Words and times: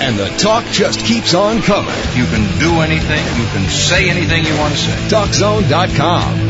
And 0.00 0.18
the 0.18 0.28
talk 0.38 0.64
just 0.66 1.00
keeps 1.04 1.34
on 1.34 1.60
coming. 1.62 1.94
You 2.14 2.24
can 2.24 2.58
do 2.58 2.80
anything, 2.80 3.24
you 3.38 3.46
can 3.52 3.68
say 3.68 4.08
anything 4.08 4.44
you 4.44 4.56
want 4.58 4.74
to 4.74 4.80
say. 4.80 4.96
TalkZone.com. 5.08 6.49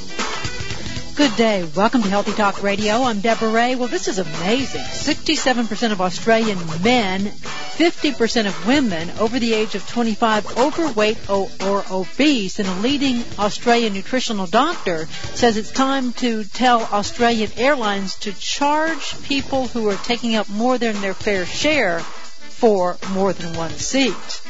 Good 1.21 1.35
day. 1.35 1.69
Welcome 1.75 2.01
to 2.01 2.09
Healthy 2.09 2.31
Talk 2.31 2.63
Radio. 2.63 3.03
I'm 3.03 3.19
Deborah 3.19 3.51
Ray. 3.51 3.75
Well, 3.75 3.87
this 3.87 4.07
is 4.07 4.17
amazing. 4.17 4.81
67% 4.81 5.91
of 5.91 6.01
Australian 6.01 6.57
men, 6.81 7.25
50% 7.25 8.47
of 8.47 8.65
women 8.65 9.11
over 9.19 9.37
the 9.37 9.53
age 9.53 9.75
of 9.75 9.87
25 9.87 10.57
overweight 10.57 11.29
or, 11.29 11.47
or 11.63 11.85
obese. 11.91 12.57
And 12.57 12.67
a 12.67 12.73
leading 12.79 13.23
Australian 13.37 13.93
nutritional 13.93 14.47
doctor 14.47 15.05
says 15.35 15.57
it's 15.57 15.69
time 15.69 16.13
to 16.13 16.43
tell 16.43 16.81
Australian 16.91 17.51
airlines 17.55 18.15
to 18.21 18.33
charge 18.33 19.21
people 19.21 19.67
who 19.67 19.87
are 19.89 19.97
taking 19.97 20.33
up 20.33 20.49
more 20.49 20.79
than 20.79 21.01
their 21.01 21.13
fair 21.13 21.45
share 21.45 21.99
for 21.99 22.97
more 23.11 23.31
than 23.31 23.55
one 23.55 23.69
seat. 23.69 24.41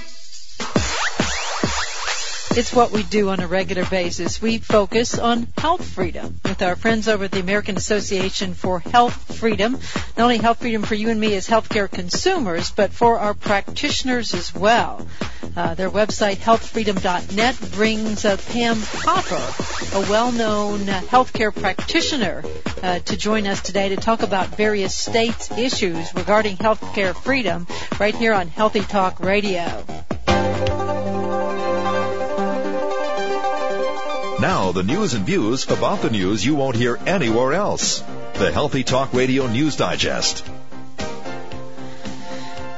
It's 2.53 2.73
what 2.73 2.91
we 2.91 3.03
do 3.03 3.29
on 3.29 3.39
a 3.39 3.47
regular 3.47 3.85
basis. 3.85 4.41
We 4.41 4.57
focus 4.57 5.17
on 5.17 5.47
health 5.57 5.85
freedom 5.85 6.37
with 6.43 6.61
our 6.61 6.75
friends 6.75 7.07
over 7.07 7.23
at 7.23 7.31
the 7.31 7.39
American 7.39 7.77
Association 7.77 8.55
for 8.55 8.79
Health 8.79 9.37
Freedom. 9.37 9.79
Not 10.17 10.23
only 10.23 10.37
health 10.37 10.59
freedom 10.59 10.83
for 10.83 10.95
you 10.95 11.09
and 11.09 11.19
me 11.19 11.33
as 11.35 11.47
healthcare 11.47 11.89
consumers, 11.89 12.69
but 12.71 12.91
for 12.91 13.19
our 13.19 13.33
practitioners 13.33 14.33
as 14.33 14.53
well. 14.53 15.07
Uh, 15.55 15.75
their 15.75 15.89
website, 15.89 16.37
healthfreedom.net, 16.37 17.71
brings 17.71 18.25
uh, 18.25 18.35
Pam 18.49 18.81
Popper, 18.81 19.95
a 19.95 20.09
well-known 20.11 20.89
uh, 20.89 20.99
healthcare 21.01 21.55
practitioner, 21.55 22.43
uh, 22.83 22.99
to 22.99 23.15
join 23.15 23.47
us 23.47 23.61
today 23.61 23.87
to 23.89 23.95
talk 23.95 24.23
about 24.23 24.47
various 24.57 24.93
states' 24.93 25.51
issues 25.51 26.13
regarding 26.15 26.57
healthcare 26.57 27.15
freedom 27.15 27.65
right 27.97 28.15
here 28.15 28.33
on 28.33 28.49
Healthy 28.49 28.81
Talk 28.81 29.21
Radio. 29.21 29.85
Now, 34.41 34.71
the 34.71 34.81
news 34.81 35.13
and 35.13 35.23
views 35.23 35.69
about 35.69 36.01
the 36.01 36.09
news 36.09 36.43
you 36.43 36.55
won't 36.55 36.75
hear 36.75 36.97
anywhere 37.05 37.53
else. 37.53 37.99
The 38.33 38.51
Healthy 38.51 38.83
Talk 38.83 39.13
Radio 39.13 39.45
News 39.45 39.75
Digest. 39.75 40.43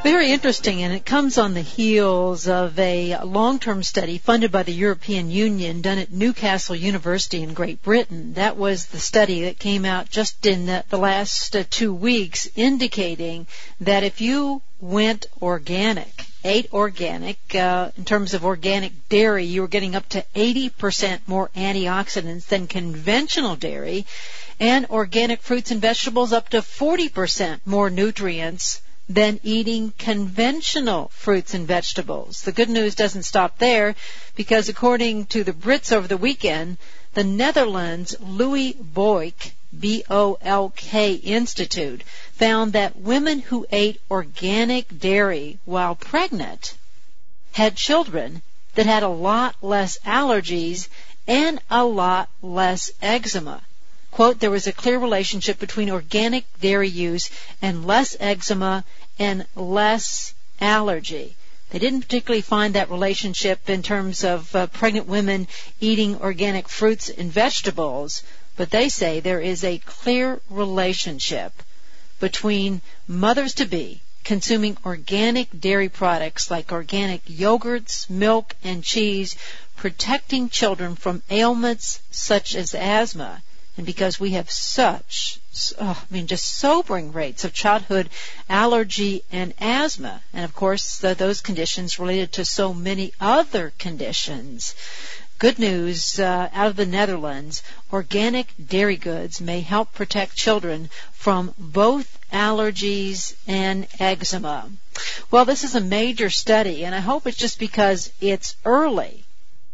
Very 0.04 0.34
interesting, 0.34 0.84
and 0.84 0.94
it 0.94 1.06
comes 1.06 1.38
on 1.38 1.54
the 1.54 1.62
heels 1.62 2.50
of 2.50 2.78
a 2.78 3.18
long-term 3.24 3.82
study 3.84 4.18
funded 4.18 4.52
by 4.52 4.64
the 4.64 4.74
European 4.74 5.32
Union 5.32 5.80
done 5.80 6.00
at 6.00 6.12
Newcastle 6.12 6.76
University 6.76 7.42
in 7.42 7.54
Great 7.54 7.82
Britain. 7.82 8.34
That 8.34 8.58
was 8.58 8.88
the 8.88 9.00
study 9.00 9.44
that 9.46 9.58
came 9.58 9.86
out 9.86 10.10
just 10.10 10.46
in 10.46 10.66
the, 10.66 10.84
the 10.90 10.98
last 10.98 11.56
uh, 11.56 11.64
two 11.70 11.94
weeks 11.94 12.46
indicating 12.58 13.48
that 13.80 14.04
if 14.04 14.20
you 14.20 14.62
went 14.82 15.28
organic, 15.42 16.26
ate 16.44 16.72
organic, 16.74 17.38
uh, 17.56 17.92
in 17.98 18.06
terms 18.06 18.34
of 18.34 18.46
organic 18.46 19.10
dairy, 19.10 19.46
you 19.46 19.62
were 19.62 19.68
getting 19.68 19.96
up 19.96 20.08
to 20.10 20.26
80% 20.36 21.22
more 21.28 21.50
antioxidants 21.56 22.46
than 22.46 22.68
conventional 22.68 23.56
dairy, 23.56 24.06
and 24.60 24.86
organic 24.90 25.42
fruits 25.42 25.72
and 25.72 25.82
vegetables 25.82 26.34
up 26.34 26.50
to 26.50 26.62
40% 26.62 27.62
more 27.66 27.90
nutrients 27.90 28.82
than 29.10 29.40
eating 29.44 29.94
conventional 29.98 31.10
fruits 31.14 31.54
and 31.54 31.68
vegetables. 31.68 32.42
The 32.44 32.52
good 32.52 32.70
news 32.70 32.96
doesn't 32.96 33.24
stop 33.24 33.58
there 33.58 33.96
because 34.36 34.70
according 34.70 35.26
to 35.28 35.44
the 35.44 35.54
Brits 35.54 35.92
over 35.92 36.08
the 36.08 36.18
weekend, 36.18 36.78
the 37.14 37.24
Netherlands 37.24 38.16
Louis 38.22 38.74
Bolk 38.74 39.52
B-O-L-K 39.80 41.14
Institute 41.14 42.04
found 42.34 42.74
that 42.74 42.96
women 43.00 43.40
who 43.40 43.66
ate 43.72 44.02
organic 44.12 45.00
dairy 45.00 45.60
while 45.66 45.96
pregnant 45.96 46.76
had 47.54 47.76
children 47.76 48.42
that 48.76 48.86
had 48.86 49.04
a 49.04 49.08
lot 49.08 49.56
less 49.62 49.98
allergies 50.06 50.88
and 51.28 51.60
a 51.70 51.86
lot 51.86 52.30
less 52.42 52.92
eczema. 53.02 53.62
Quote, 54.12 54.40
there 54.40 54.52
was 54.52 54.68
a 54.68 54.74
clear 54.74 55.00
relationship 55.00 55.58
between 55.60 55.90
organic 55.90 56.46
dairy 56.60 56.90
use 56.90 57.30
and 57.62 57.88
less 57.88 58.16
eczema 58.20 58.84
and 59.18 59.46
less 59.56 60.34
allergy. 60.60 61.36
They 61.72 61.80
didn't 61.80 62.02
particularly 62.02 62.42
find 62.42 62.76
that 62.76 62.92
relationship 62.92 63.68
in 63.70 63.82
terms 63.82 64.24
of 64.24 64.56
uh, 64.56 64.68
pregnant 64.68 65.08
women 65.08 65.48
eating 65.80 66.22
organic 66.22 66.70
fruits 66.70 67.10
and 67.10 67.32
vegetables, 67.32 68.22
but 68.56 68.70
they 68.70 68.90
say 68.90 69.20
there 69.20 69.42
is 69.42 69.64
a 69.64 69.80
clear 69.80 70.42
relationship 70.50 71.54
between 72.20 72.82
mothers 73.08 73.56
to 73.56 73.66
be 73.66 74.02
consuming 74.24 74.78
organic 74.86 75.60
dairy 75.60 75.90
products 75.90 76.50
like 76.50 76.72
organic 76.72 77.24
yogurts, 77.26 78.10
milk, 78.10 78.56
and 78.64 78.84
cheese, 78.84 79.36
protecting 79.76 80.50
children 80.50 80.96
from 80.96 81.22
ailments 81.30 82.00
such 82.12 82.56
as 82.56 82.74
asthma. 82.74 83.42
And 83.76 83.86
because 83.86 84.20
we 84.20 84.32
have 84.32 84.52
such, 84.52 85.40
oh, 85.80 86.00
I 86.10 86.14
mean, 86.14 86.28
just 86.28 86.46
sobering 86.46 87.12
rates 87.12 87.44
of 87.44 87.54
childhood 87.54 88.10
allergy 88.48 89.24
and 89.32 89.54
asthma, 89.60 90.22
and 90.32 90.46
of 90.46 90.54
course, 90.54 90.98
those 91.00 91.42
conditions 91.42 91.98
related 91.98 92.34
to 92.34 92.46
so 92.46 92.74
many 92.74 93.14
other 93.20 93.74
conditions. 93.80 94.76
Good 95.44 95.60
news 95.60 96.22
uh, 96.22 96.48
out 96.54 96.68
of 96.68 96.78
the 96.78 96.86
Netherlands 96.86 97.64
organic 97.92 98.48
dairy 98.66 98.96
goods 98.96 99.42
may 99.42 99.60
help 99.60 99.94
protect 99.94 100.38
children 100.38 100.90
from 101.12 101.54
both 101.58 102.18
allergies 102.32 103.36
and 103.46 103.86
eczema. 104.00 104.72
Well, 105.32 105.44
this 105.44 105.66
is 105.66 105.76
a 105.76 105.82
major 105.82 106.30
study, 106.30 106.86
and 106.86 106.96
I 106.96 107.02
hope 107.02 107.28
it's 107.28 107.36
just 107.36 107.60
because 107.60 108.10
it's 108.22 108.56
early. 108.64 109.26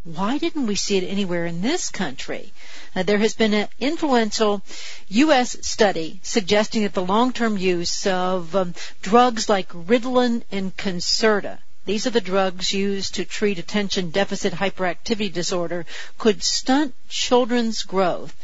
Why 0.03 0.40
didn't 0.40 0.66
we 0.66 0.74
see 0.74 0.97
it 0.97 1.08
anywhere 1.08 1.46
in 1.46 1.62
this 1.62 1.91
country? 1.91 2.52
Uh, 2.96 3.03
there 3.03 3.19
has 3.19 3.35
been 3.35 3.53
an 3.53 3.68
influential 3.79 4.63
U.S. 5.09 5.56
study 5.62 6.19
suggesting 6.24 6.81
that 6.81 6.96
the 6.96 7.06
long-term 7.06 7.59
use 7.59 8.08
of 8.08 8.56
um, 8.56 8.74
drugs 9.03 9.47
like 9.47 9.69
Ritalin 9.69 10.41
and 10.52 10.75
Concerta 10.75 11.59
these 11.89 12.05
are 12.05 12.11
the 12.11 12.22
drugs 12.22 12.72
used 12.72 13.16
to 13.16 13.25
treat 13.25 13.57
attention 13.57 14.11
deficit 14.11 14.53
hyperactivity 14.53 15.33
disorder 15.33 15.88
could 16.19 16.44
stunt 16.44 16.94
children's 17.09 17.81
growth. 17.81 18.35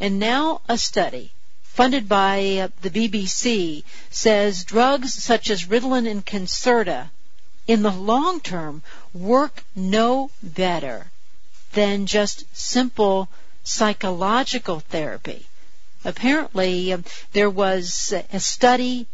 And 0.00 0.18
now 0.18 0.62
a 0.70 0.78
study 0.78 1.30
funded 1.64 2.08
by 2.08 2.60
uh, 2.62 2.68
the 2.80 2.88
BBC 2.88 3.84
says 4.08 4.64
drugs 4.64 5.12
such 5.12 5.50
as 5.50 5.66
Ritalin 5.66 6.10
and 6.10 6.24
Concerta 6.24 7.10
in 7.66 7.82
the 7.82 7.90
long 7.90 8.40
term 8.40 8.82
work 9.12 9.62
no 9.76 10.30
better 10.42 11.10
than 11.74 12.06
just 12.06 12.44
simple 12.56 13.28
psychological 13.64 14.80
therapy. 14.80 15.44
Apparently, 16.06 16.94
um, 16.94 17.04
there 17.34 17.50
was 17.50 18.14
a 18.32 18.40
study 18.40 19.06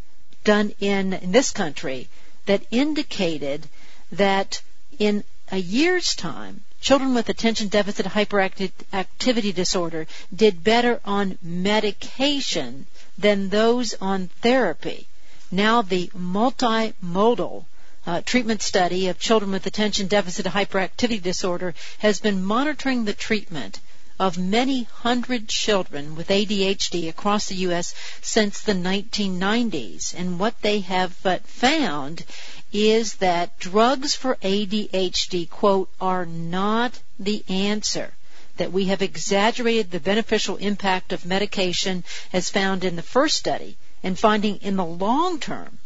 done 0.44 0.72
in, 0.78 1.12
in 1.12 1.32
this 1.32 1.50
country 1.50 2.09
that 2.47 2.62
indicated 2.70 3.68
that 4.12 4.62
in 4.98 5.24
a 5.51 5.59
year's 5.59 6.15
time, 6.15 6.62
children 6.80 7.15
with 7.15 7.28
attention 7.28 7.68
deficit 7.68 8.07
hyperactivity 8.07 9.54
disorder 9.54 10.07
did 10.34 10.65
better 10.65 11.01
on 11.04 11.39
medication 11.42 12.86
than 13.18 13.48
those 13.48 13.95
on 14.01 14.28
therapy. 14.41 15.07
Now 15.51 15.83
the 15.83 16.09
multimodal 16.16 17.65
uh, 18.07 18.22
treatment 18.22 18.62
study 18.62 19.09
of 19.09 19.18
children 19.18 19.51
with 19.51 19.66
attention 19.66 20.07
deficit 20.07 20.47
hyperactivity 20.47 21.21
disorder 21.21 21.74
has 21.98 22.21
been 22.21 22.42
monitoring 22.42 23.04
the 23.04 23.13
treatment 23.13 23.80
of 24.21 24.36
many 24.36 24.83
hundred 24.83 25.48
children 25.48 26.15
with 26.15 26.28
ADHD 26.28 27.09
across 27.09 27.47
the 27.47 27.54
U.S. 27.66 27.95
since 28.21 28.60
the 28.60 28.74
1990s. 28.74 30.15
And 30.15 30.39
what 30.39 30.60
they 30.60 30.80
have 30.80 31.16
uh, 31.24 31.39
found 31.45 32.24
is 32.72 33.14
that 33.14 33.58
drugs 33.58 34.14
for 34.14 34.36
ADHD, 34.36 35.48
quote, 35.48 35.90
are 36.00 36.26
not 36.26 36.98
the 37.18 37.44
answer. 37.48 38.12
That 38.56 38.72
we 38.72 38.86
have 38.86 39.02
exaggerated 39.02 39.90
the 39.90 40.00
beneficial 40.00 40.56
impact 40.56 41.12
of 41.12 41.24
medication 41.24 42.04
as 42.32 42.50
found 42.50 42.84
in 42.84 42.96
the 42.96 43.02
first 43.02 43.36
study 43.36 43.76
and 44.02 44.18
finding 44.18 44.56
in 44.56 44.76
the 44.76 44.84
long 44.84 45.40
term 45.40 45.78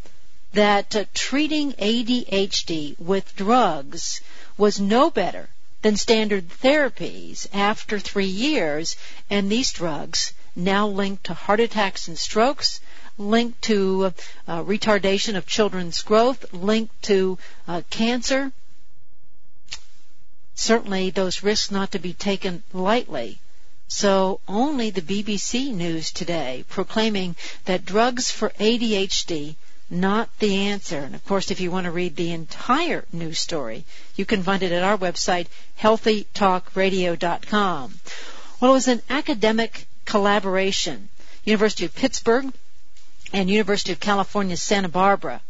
that 0.55 0.95
uh, 0.95 1.05
treating 1.15 1.73
ADHD 1.73 2.99
with 2.99 3.37
drugs 3.37 4.21
was 4.57 4.81
no 4.81 5.11
better 5.11 5.49
than 5.83 5.97
standard 5.97 6.49
therapies 6.49 7.47
after 7.53 7.99
three 7.99 8.25
years, 8.25 8.97
and 9.29 9.51
these 9.51 9.73
drugs 9.73 10.33
now 10.57 10.87
linked 10.87 11.25
to 11.25 11.35
heart 11.35 11.61
attacks 11.61 12.09
and 12.09 12.19
strokes, 12.19 12.81
linked 13.19 13.63
to 13.63 14.13
uh, 14.49 14.63
retardation 14.63 15.37
of 15.37 15.47
children's 15.47 16.03
growth, 16.03 16.53
linked 16.53 17.03
to 17.03 17.39
uh, 17.69 17.83
cancer. 17.91 18.53
Certainly, 20.55 21.11
those 21.11 21.43
risks 21.43 21.71
not 21.71 21.93
to 21.93 21.99
be 21.99 22.13
taken 22.13 22.63
lightly. 22.73 23.39
So 23.89 24.41
only 24.49 24.91
the 24.91 25.03
BBC 25.03 25.73
News 25.73 26.11
today 26.11 26.65
proclaiming 26.69 27.37
that 27.67 27.85
drugs 27.85 28.31
for 28.31 28.51
ADHD 28.59 29.57
not 29.91 30.31
the 30.39 30.69
answer. 30.69 30.99
And 30.99 31.15
of 31.15 31.23
course, 31.25 31.51
if 31.51 31.61
you 31.61 31.71
want 31.71 31.85
to 31.85 31.91
read 31.91 32.17
the 32.17 32.33
entire 32.33 33.05
news 33.13 33.39
story, 33.39 33.85
you 34.17 34.25
can 34.25 34.43
find 34.43 34.63
it 34.63 34.73
at 34.73 34.83
our 34.83 34.97
website, 34.97 35.49
healthytalkradio.com. 35.81 37.95
Well, 38.61 38.71
it 38.71 38.75
was 38.75 38.89
an 38.89 39.03
academic 39.11 39.87
collaboration. 40.05 41.11
University 41.45 41.85
of 41.85 41.95
Pittsburgh 41.95 42.53
and 43.35 43.51
University 43.51 43.91
of 43.91 43.99
California, 43.99 44.57
Santa 44.57 44.89
Barbara. 44.89 45.41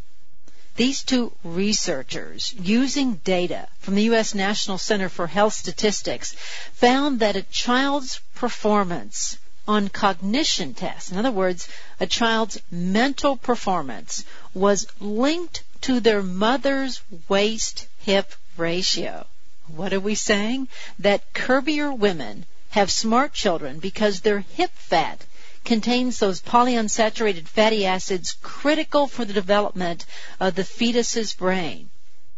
These 0.77 1.03
two 1.03 1.33
researchers, 1.45 2.55
using 2.59 3.17
data 3.17 3.69
from 3.81 3.95
the 3.95 4.05
U.S. 4.05 4.35
National 4.35 4.79
Center 4.79 5.11
for 5.11 5.27
Health 5.27 5.53
Statistics, 5.53 6.33
found 6.73 7.21
that 7.21 7.37
a 7.37 7.43
child's 7.43 8.23
performance 8.35 9.37
on 9.69 9.91
cognition 9.91 10.73
tests, 10.73 11.13
in 11.13 11.19
other 11.19 11.31
words, 11.31 11.69
a 12.01 12.07
child's 12.07 12.59
mental 12.71 13.37
performance, 13.37 14.25
was 14.55 14.87
linked 14.99 15.63
to 15.83 16.01
their 16.01 16.23
mother's 16.23 17.03
waist 17.29 17.87
hip 17.99 18.33
ratio. 18.57 19.27
What 19.67 19.93
are 19.93 20.01
we 20.01 20.15
saying? 20.15 20.69
That 21.01 21.35
curvier 21.35 21.93
women 21.93 22.47
have 22.71 22.91
smart 22.91 23.35
children 23.35 23.79
because 23.79 24.23
their 24.23 24.41
hip 24.41 24.71
fat 24.75 25.27
contains 25.65 26.19
those 26.19 26.43
polyunsaturated 26.43 27.47
fatty 27.49 27.87
acids 27.87 28.37
critical 28.43 29.07
for 29.07 29.25
the 29.25 29.33
development 29.33 30.05
of 30.41 30.55
the 30.55 30.65
fetus's 30.65 31.33
brain. 31.33 31.91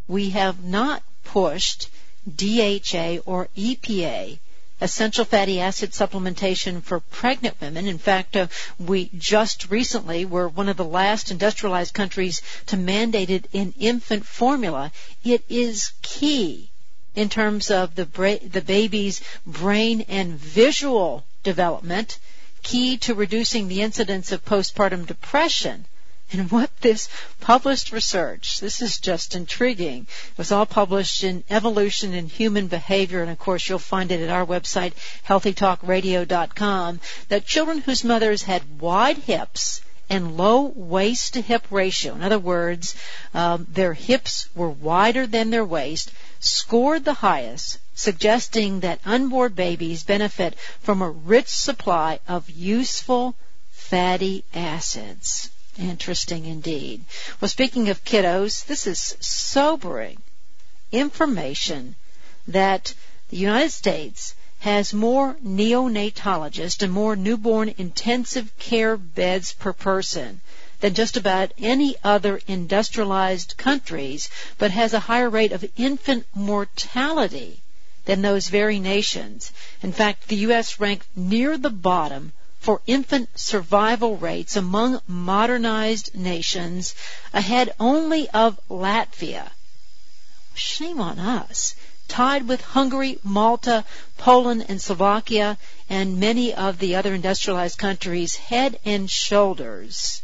We 0.09 0.31
have 0.31 0.63
not 0.63 1.03
pushed 1.25 1.89
DHA 2.29 3.19
or 3.27 3.49
EPA 3.57 4.39
essential 4.81 5.25
fatty 5.25 5.59
acid 5.59 5.93
supplementation 5.93 6.83
for 6.83 7.01
pregnant 7.01 7.59
women. 7.61 7.87
In 7.87 7.99
fact, 7.99 8.37
uh, 8.37 8.47
we 8.79 9.11
just 9.17 9.71
recently 9.71 10.25
were 10.25 10.49
one 10.49 10.69
of 10.69 10.77
the 10.77 10.85
last 10.85 11.31
industrialized 11.31 11.95
countries 11.95 12.43
to 12.67 12.77
mandate 12.77 13.31
it 13.31 13.49
in 13.53 13.73
infant 13.79 14.27
formula. 14.27 14.93
It 15.25 15.45
is 15.49 15.93
key 16.03 16.69
in 17.15 17.31
terms 17.31 17.71
of 17.71 17.95
the, 17.95 18.05
bra- 18.05 18.37
the 18.43 18.61
baby's 18.61 19.23
brain 19.47 20.03
and 20.09 20.35
visual 20.35 21.25
development, 21.43 22.19
key 22.67 22.97
to 22.97 23.15
reducing 23.15 23.69
the 23.69 23.81
incidence 23.81 24.33
of 24.33 24.45
postpartum 24.45 25.07
depression 25.07 25.87
and 26.33 26.51
what 26.51 26.71
this 26.81 27.09
published 27.39 27.93
research, 27.93 28.59
this 28.59 28.83
is 28.83 28.99
just 28.99 29.37
intriguing. 29.37 30.09
It 30.33 30.39
was 30.39 30.51
all 30.51 30.67
published 30.67 31.23
in 31.23 31.45
Evolution 31.49 32.13
in 32.13 32.27
Human 32.27 32.67
Behavior, 32.67 33.23
and 33.23 33.31
of 33.31 33.39
course 33.39 33.69
you'll 33.69 33.79
find 33.79 34.11
it 34.11 34.21
at 34.21 34.31
our 34.31 34.45
website, 34.45 34.95
healthytalkradio.com, 35.29 37.01
that 37.29 37.47
children 37.47 37.79
whose 37.79 38.03
mothers 38.03 38.43
had 38.43 38.81
wide 38.81 39.19
hips 39.19 39.81
and 40.11 40.37
low 40.37 40.73
waist 40.75 41.35
to 41.35 41.41
hip 41.41 41.65
ratio, 41.71 42.17
in 42.17 42.23
other 42.25 42.41
words, 42.41 42.97
um, 43.33 43.65
their 43.71 43.95
hips 43.95 44.49
were 44.57 44.71
wider 44.71 45.25
than 45.29 45.51
their 45.51 45.65
waist, 45.65 46.11
scored 46.41 47.05
the 47.05 47.15
highest, 47.15 47.79
suggesting 47.99 48.81
that 48.81 49.01
unborn 49.07 49.51
babies 49.55 50.03
benefit 50.05 50.55
from 50.83 51.01
a 51.01 51.11
rich 51.11 51.49
supply 51.49 52.21
of 52.29 52.51
useful 52.51 53.35
fatty 53.73 54.45
acids. 54.55 55.49
Interesting 55.79 56.45
indeed. 56.45 57.05
Well, 57.41 57.49
speaking 57.49 57.89
of 57.89 58.05
kiddos, 58.05 58.67
this 58.67 58.87
is 58.87 59.17
sobering 59.21 60.19
information 60.93 61.97
that 62.47 62.93
the 63.31 63.39
United 63.39 63.73
States 63.73 64.35
has 64.61 64.93
more 64.93 65.35
neonatologists 65.43 66.83
and 66.83 66.93
more 66.93 67.17
newborn 67.17 67.75
intensive 67.79 68.57
care 68.59 68.97
beds 68.99 69.55
per 69.55 69.73
person 69.73 70.43
than 70.81 70.93
just 70.93 71.17
about 71.17 71.53
any 71.59 71.97
other 72.05 72.41
industrialized 72.47 73.57
countries, 73.57 74.29
but 74.59 74.71
has 74.71 74.93
a 74.93 75.01
higher 75.01 75.31
rate 75.31 75.53
of 75.53 75.65
infant 75.77 76.27
mortality 76.35 77.63
than 78.07 78.23
those 78.23 78.49
very 78.49 78.79
nations. 78.79 79.53
In 79.83 79.93
fact, 79.93 80.29
the 80.29 80.37
U.S. 80.49 80.81
ranked 80.81 81.07
near 81.15 81.59
the 81.59 81.71
bottom 81.71 82.33
for 82.59 82.81
infant 82.87 83.29
survival 83.39 84.17
rates 84.17 84.57
among 84.57 85.01
modernized 85.07 86.15
nations, 86.15 86.95
ahead 87.33 87.73
only 87.79 88.29
of 88.31 88.59
Latvia. 88.69 89.51
Shame 90.55 91.01
on 91.01 91.19
us. 91.19 91.75
Tied 92.09 92.49
with 92.49 92.61
Hungary, 92.61 93.19
Malta, 93.23 93.85
Poland, 94.17 94.67
and 94.69 94.81
Slovakia, 94.81 95.59
and 95.91 96.19
many 96.19 96.55
of 96.55 96.79
the 96.79 96.95
other 96.95 97.13
industrialized 97.15 97.79
countries, 97.79 98.37
head 98.37 98.79
and 98.85 99.11
shoulders 99.11 100.23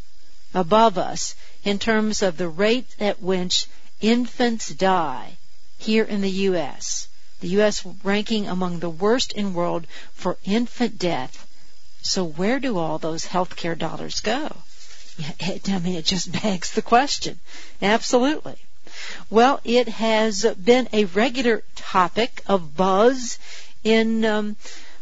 above 0.54 0.96
us 0.96 1.34
in 1.64 1.78
terms 1.78 2.22
of 2.22 2.36
the 2.36 2.48
rate 2.48 2.94
at 3.00 3.20
which 3.20 3.66
infants 4.00 4.68
die 4.68 5.36
here 5.78 6.04
in 6.04 6.20
the 6.20 6.30
U.S. 6.50 7.08
The 7.42 7.48
U.S. 7.48 7.86
ranking 8.02 8.48
among 8.48 8.80
the 8.80 8.90
worst 8.90 9.32
in 9.32 9.52
world 9.52 9.86
for 10.14 10.38
infant 10.44 10.98
death 10.98 11.46
so 12.02 12.24
where 12.24 12.58
do 12.58 12.78
all 12.78 12.98
those 12.98 13.24
healthcare 13.24 13.78
dollars 13.78 14.20
go? 14.20 14.56
I 15.40 15.78
mean, 15.78 15.94
it 15.94 16.04
just 16.04 16.32
begs 16.42 16.72
the 16.72 16.82
question. 16.82 17.38
Absolutely. 17.80 18.56
Well, 19.30 19.60
it 19.64 19.88
has 19.88 20.44
been 20.44 20.88
a 20.92 21.04
regular 21.06 21.62
topic 21.76 22.42
of 22.48 22.76
buzz 22.76 23.38
in 23.84 24.24
um, 24.24 24.56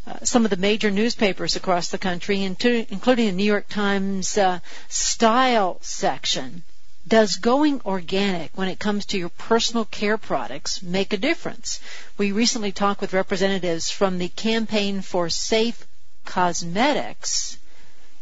uh, 0.07 0.19
some 0.25 0.45
of 0.45 0.51
the 0.51 0.57
major 0.57 0.91
newspapers 0.91 1.57
across 1.57 1.89
the 1.89 1.99
country, 1.99 2.43
including 2.43 3.27
the 3.27 3.33
New 3.33 3.45
York 3.45 3.69
Times 3.69 4.37
uh, 4.37 4.61
style 4.89 5.79
section. 5.81 6.63
Does 7.11 7.39
going 7.39 7.81
organic 7.85 8.57
when 8.57 8.69
it 8.69 8.79
comes 8.79 9.07
to 9.07 9.19
your 9.19 9.31
personal 9.31 9.85
care 9.85 10.17
products 10.17 10.81
make 10.81 11.13
a 11.13 11.17
difference? 11.17 11.81
We 12.17 12.31
recently 12.31 12.71
talked 12.71 13.01
with 13.01 13.13
representatives 13.13 13.91
from 13.91 14.19
the 14.19 14.29
Campaign 14.29 15.03
for 15.03 15.29
Safe 15.29 15.89
cosmetics, 16.25 17.57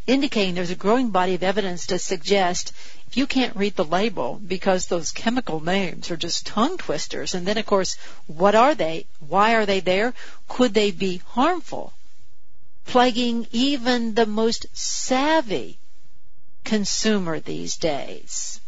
indicating 0.07 0.55
there's 0.55 0.71
a 0.71 0.75
growing 0.75 1.11
body 1.11 1.35
of 1.35 1.43
evidence 1.43 1.85
to 1.85 1.99
suggest 1.99 2.73
if 3.05 3.15
you 3.15 3.27
can't 3.27 3.55
read 3.55 3.75
the 3.75 3.85
label 3.85 4.41
because 4.47 4.87
those 4.87 5.11
chemical 5.11 5.59
names 5.59 6.09
are 6.09 6.17
just 6.17 6.47
tongue 6.47 6.79
twisters, 6.79 7.35
and 7.35 7.45
then 7.45 7.59
of 7.59 7.67
course, 7.67 7.95
what 8.25 8.55
are 8.55 8.73
they? 8.73 9.05
Why 9.19 9.53
are 9.53 9.67
they 9.67 9.81
there? 9.81 10.15
Could 10.47 10.73
they 10.73 10.89
be 10.89 11.21
harmful? 11.27 11.93
Plaguing 12.87 13.45
even 13.51 14.15
the 14.15 14.25
most 14.25 14.65
savvy 14.73 15.77
consumer 16.63 17.39
these 17.39 17.77
days. 17.77 18.59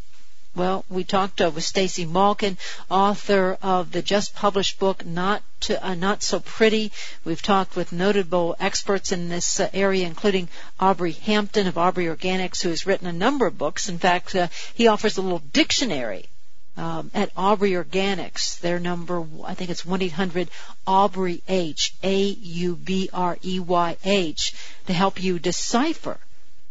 Well, 0.53 0.83
we 0.89 1.05
talked 1.05 1.39
uh, 1.39 1.49
with 1.49 1.63
Stacy 1.63 2.05
Malkan, 2.05 2.57
author 2.89 3.57
of 3.61 3.93
the 3.93 4.01
just 4.01 4.35
published 4.35 4.79
book 4.79 5.05
Not 5.05 5.43
to, 5.61 5.81
uh, 5.81 5.95
Not 5.95 6.23
So 6.23 6.41
Pretty. 6.41 6.91
We've 7.23 7.41
talked 7.41 7.77
with 7.77 7.93
notable 7.93 8.57
experts 8.59 9.13
in 9.13 9.29
this 9.29 9.61
uh, 9.61 9.69
area, 9.73 10.05
including 10.05 10.49
Aubrey 10.77 11.13
Hampton 11.13 11.67
of 11.67 11.77
Aubrey 11.77 12.07
Organics, 12.07 12.61
who 12.61 12.67
has 12.67 12.85
written 12.85 13.07
a 13.07 13.13
number 13.13 13.45
of 13.45 13.57
books. 13.57 13.87
In 13.87 13.97
fact, 13.97 14.35
uh, 14.35 14.49
he 14.73 14.87
offers 14.87 15.15
a 15.15 15.21
little 15.21 15.41
dictionary 15.53 16.27
um, 16.75 17.11
at 17.13 17.31
Aubrey 17.37 17.71
Organics. 17.71 18.59
Their 18.59 18.77
number, 18.77 19.25
I 19.45 19.53
think 19.53 19.69
it's 19.69 19.83
1-800 19.83 20.49
Aubrey 20.85 21.41
H, 21.47 21.93
A-U-B-R-E-Y-H, 22.03 22.73
to 24.87 24.93
help 24.93 25.23
you 25.23 25.39
decipher 25.39 26.19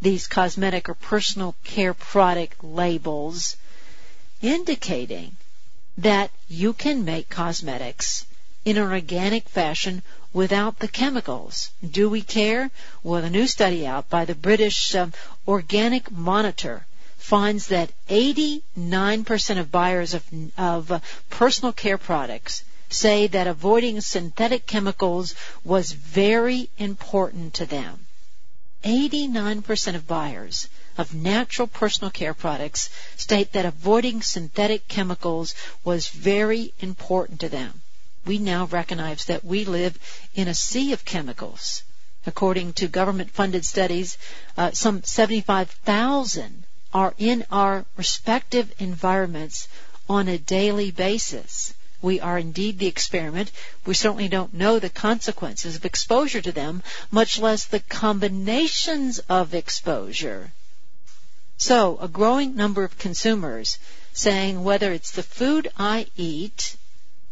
these 0.02 0.26
cosmetic 0.26 0.90
or 0.90 0.94
personal 0.94 1.54
care 1.64 1.94
product 1.94 2.62
labels 2.62 3.56
indicating 4.42 5.36
that 5.98 6.30
you 6.48 6.72
can 6.72 7.04
make 7.04 7.28
cosmetics 7.28 8.26
in 8.64 8.76
an 8.76 8.90
organic 8.90 9.48
fashion 9.48 10.02
without 10.32 10.78
the 10.78 10.88
chemicals. 10.88 11.70
Do 11.88 12.08
we 12.08 12.22
care? 12.22 12.70
Well, 13.02 13.24
a 13.24 13.30
new 13.30 13.46
study 13.46 13.86
out 13.86 14.08
by 14.08 14.24
the 14.24 14.34
British 14.34 14.94
um, 14.94 15.12
Organic 15.46 16.10
Monitor 16.10 16.86
finds 17.18 17.68
that 17.68 17.90
89% 18.08 19.58
of 19.58 19.70
buyers 19.70 20.14
of, 20.14 20.24
of 20.56 20.90
uh, 20.90 21.00
personal 21.28 21.72
care 21.72 21.98
products 21.98 22.64
say 22.88 23.26
that 23.28 23.46
avoiding 23.46 24.00
synthetic 24.00 24.66
chemicals 24.66 25.34
was 25.64 25.92
very 25.92 26.68
important 26.78 27.54
to 27.54 27.66
them. 27.66 28.06
89% 28.84 29.94
of 29.94 30.06
buyers 30.06 30.68
of 31.00 31.14
natural 31.14 31.66
personal 31.66 32.10
care 32.10 32.34
products 32.34 32.90
state 33.16 33.52
that 33.52 33.64
avoiding 33.64 34.20
synthetic 34.20 34.86
chemicals 34.86 35.54
was 35.82 36.08
very 36.08 36.74
important 36.80 37.40
to 37.40 37.48
them. 37.48 37.80
We 38.26 38.36
now 38.36 38.66
recognize 38.66 39.24
that 39.24 39.42
we 39.42 39.64
live 39.64 39.98
in 40.34 40.46
a 40.46 40.52
sea 40.54 40.92
of 40.92 41.06
chemicals. 41.06 41.84
According 42.26 42.74
to 42.74 42.86
government 42.86 43.30
funded 43.30 43.64
studies, 43.64 44.18
uh, 44.58 44.72
some 44.72 45.02
75,000 45.02 46.64
are 46.92 47.14
in 47.16 47.46
our 47.50 47.86
respective 47.96 48.70
environments 48.78 49.68
on 50.06 50.28
a 50.28 50.36
daily 50.36 50.90
basis. 50.90 51.72
We 52.02 52.20
are 52.20 52.38
indeed 52.38 52.78
the 52.78 52.88
experiment. 52.88 53.52
We 53.86 53.94
certainly 53.94 54.28
don't 54.28 54.52
know 54.52 54.78
the 54.78 54.90
consequences 54.90 55.76
of 55.76 55.86
exposure 55.86 56.42
to 56.42 56.52
them, 56.52 56.82
much 57.10 57.38
less 57.38 57.64
the 57.64 57.80
combinations 57.80 59.18
of 59.30 59.54
exposure. 59.54 60.52
So, 61.62 61.98
a 62.00 62.08
growing 62.08 62.56
number 62.56 62.84
of 62.84 62.96
consumers 62.96 63.76
saying 64.14 64.64
whether 64.64 64.94
it's 64.94 65.10
the 65.10 65.22
food 65.22 65.70
I 65.76 66.06
eat, 66.16 66.74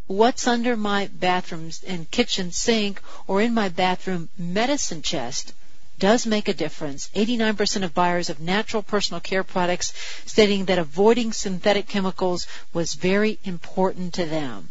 what's 0.06 0.46
under 0.46 0.76
my 0.76 1.06
bathroom 1.06 1.70
and 1.86 2.10
kitchen 2.10 2.52
sink, 2.52 3.00
or 3.26 3.40
in 3.40 3.54
my 3.54 3.70
bathroom 3.70 4.28
medicine 4.36 5.00
chest 5.00 5.54
does 5.98 6.26
make 6.26 6.46
a 6.46 6.52
difference. 6.52 7.08
89% 7.16 7.84
of 7.84 7.94
buyers 7.94 8.28
of 8.28 8.38
natural 8.38 8.82
personal 8.82 9.18
care 9.18 9.42
products 9.42 9.94
stating 10.26 10.66
that 10.66 10.78
avoiding 10.78 11.32
synthetic 11.32 11.88
chemicals 11.88 12.46
was 12.74 12.92
very 12.92 13.38
important 13.44 14.12
to 14.14 14.26
them. 14.26 14.68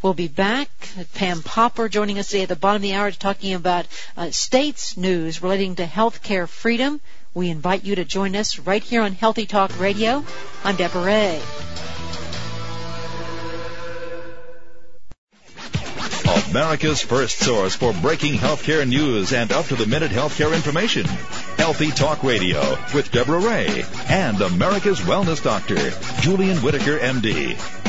We'll 0.00 0.14
be 0.14 0.28
back. 0.28 0.70
With 0.96 1.12
Pam 1.12 1.42
Popper 1.42 1.90
joining 1.90 2.18
us 2.18 2.28
today 2.28 2.44
at 2.44 2.48
the 2.48 2.56
bottom 2.56 2.76
of 2.76 2.82
the 2.82 2.94
hour 2.94 3.10
talking 3.10 3.52
about 3.52 3.86
uh, 4.16 4.30
states 4.30 4.96
news 4.96 5.42
relating 5.42 5.76
to 5.76 5.84
health 5.84 6.22
care 6.22 6.46
freedom. 6.46 7.02
We 7.34 7.50
invite 7.50 7.82
you 7.82 7.96
to 7.96 8.04
join 8.04 8.36
us 8.36 8.60
right 8.60 8.82
here 8.82 9.02
on 9.02 9.12
Healthy 9.12 9.46
Talk 9.46 9.80
Radio. 9.80 10.24
I'm 10.62 10.76
Deborah 10.76 11.04
Ray. 11.04 11.42
America's 16.50 17.02
first 17.02 17.40
source 17.40 17.74
for 17.74 17.92
breaking 17.94 18.34
healthcare 18.34 18.88
news 18.88 19.32
and 19.32 19.50
up-to-the-minute 19.50 20.12
healthcare 20.12 20.54
information. 20.54 21.04
Healthy 21.56 21.90
Talk 21.90 22.22
Radio 22.22 22.60
with 22.94 23.10
Deborah 23.10 23.40
Ray 23.40 23.84
and 24.08 24.40
America's 24.40 25.00
Wellness 25.00 25.42
Doctor, 25.42 25.90
Julian 26.20 26.58
Whitaker, 26.58 27.00
MD. 27.00 27.83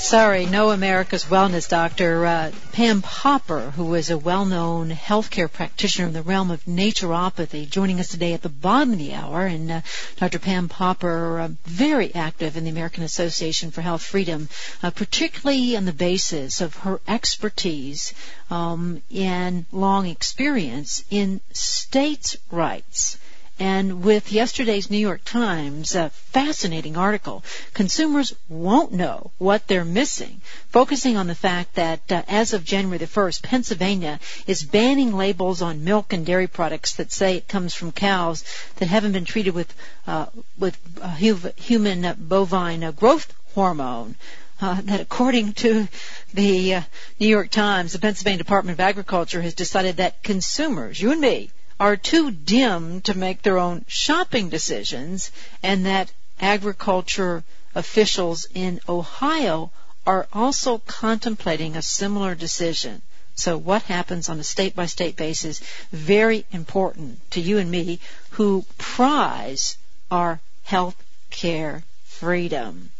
Sorry, 0.00 0.46
no 0.46 0.70
America's 0.70 1.26
Wellness 1.26 1.68
Doctor. 1.68 2.24
Uh, 2.24 2.52
Pam 2.72 3.02
Popper, 3.02 3.70
who 3.72 3.94
is 3.94 4.08
a 4.08 4.16
well-known 4.16 4.90
healthcare 4.90 5.52
practitioner 5.52 6.08
in 6.08 6.14
the 6.14 6.22
realm 6.22 6.50
of 6.50 6.64
naturopathy, 6.64 7.68
joining 7.68 8.00
us 8.00 8.08
today 8.08 8.32
at 8.32 8.40
the 8.40 8.48
bottom 8.48 8.94
of 8.94 8.98
the 8.98 9.12
hour. 9.12 9.42
And 9.44 9.70
uh, 9.70 9.80
Dr. 10.16 10.38
Pam 10.38 10.68
Popper, 10.68 11.40
uh, 11.40 11.48
very 11.64 12.14
active 12.14 12.56
in 12.56 12.64
the 12.64 12.70
American 12.70 13.04
Association 13.04 13.70
for 13.70 13.82
Health 13.82 14.02
Freedom, 14.02 14.48
uh, 14.82 14.90
particularly 14.90 15.76
on 15.76 15.84
the 15.84 15.92
basis 15.92 16.62
of 16.62 16.74
her 16.78 16.98
expertise 17.06 18.14
um, 18.50 19.02
and 19.14 19.66
long 19.70 20.06
experience 20.06 21.04
in 21.10 21.42
states' 21.52 22.38
rights. 22.50 23.18
And 23.60 24.02
with 24.02 24.32
yesterday's 24.32 24.88
New 24.88 24.96
York 24.96 25.22
Times, 25.22 25.94
a 25.94 26.08
fascinating 26.08 26.96
article, 26.96 27.44
consumers 27.74 28.34
won't 28.48 28.90
know 28.90 29.32
what 29.36 29.66
they're 29.66 29.84
missing, 29.84 30.40
focusing 30.70 31.18
on 31.18 31.26
the 31.26 31.34
fact 31.34 31.74
that 31.74 32.10
uh, 32.10 32.22
as 32.26 32.54
of 32.54 32.64
January 32.64 32.96
the 32.96 33.06
1st, 33.06 33.42
Pennsylvania 33.42 34.18
is 34.46 34.62
banning 34.62 35.14
labels 35.14 35.60
on 35.60 35.84
milk 35.84 36.14
and 36.14 36.24
dairy 36.24 36.46
products 36.46 36.94
that 36.94 37.12
say 37.12 37.36
it 37.36 37.48
comes 37.48 37.74
from 37.74 37.92
cows 37.92 38.44
that 38.76 38.88
haven't 38.88 39.12
been 39.12 39.26
treated 39.26 39.52
with 39.52 39.74
uh, 40.06 40.24
with 40.58 40.78
uh, 41.02 41.14
human 41.56 42.14
bovine 42.18 42.82
uh, 42.82 42.92
growth 42.92 43.30
hormone. 43.54 44.14
Uh, 44.62 44.80
that 44.80 45.00
according 45.00 45.52
to 45.52 45.86
the 46.32 46.76
uh, 46.76 46.82
New 47.18 47.28
York 47.28 47.50
Times, 47.50 47.92
the 47.92 47.98
Pennsylvania 47.98 48.38
Department 48.38 48.76
of 48.76 48.80
Agriculture 48.80 49.42
has 49.42 49.52
decided 49.52 49.98
that 49.98 50.22
consumers, 50.22 50.98
you 50.98 51.12
and 51.12 51.20
me, 51.20 51.50
are 51.80 51.96
too 51.96 52.30
dim 52.30 53.00
to 53.00 53.16
make 53.16 53.40
their 53.40 53.58
own 53.58 53.82
shopping 53.88 54.50
decisions 54.50 55.32
and 55.62 55.86
that 55.86 56.12
agriculture 56.38 57.42
officials 57.74 58.46
in 58.54 58.78
Ohio 58.86 59.70
are 60.06 60.28
also 60.30 60.76
contemplating 60.86 61.76
a 61.76 61.82
similar 61.82 62.34
decision. 62.34 63.00
So 63.34 63.56
what 63.56 63.82
happens 63.84 64.28
on 64.28 64.38
a 64.38 64.44
state 64.44 64.76
by 64.76 64.84
state 64.84 65.16
basis, 65.16 65.62
very 65.90 66.44
important 66.52 67.18
to 67.30 67.40
you 67.40 67.56
and 67.56 67.70
me 67.70 67.98
who 68.30 68.66
prize 68.76 69.78
our 70.10 70.38
health 70.64 71.02
care 71.30 71.82
freedom. 72.04 72.90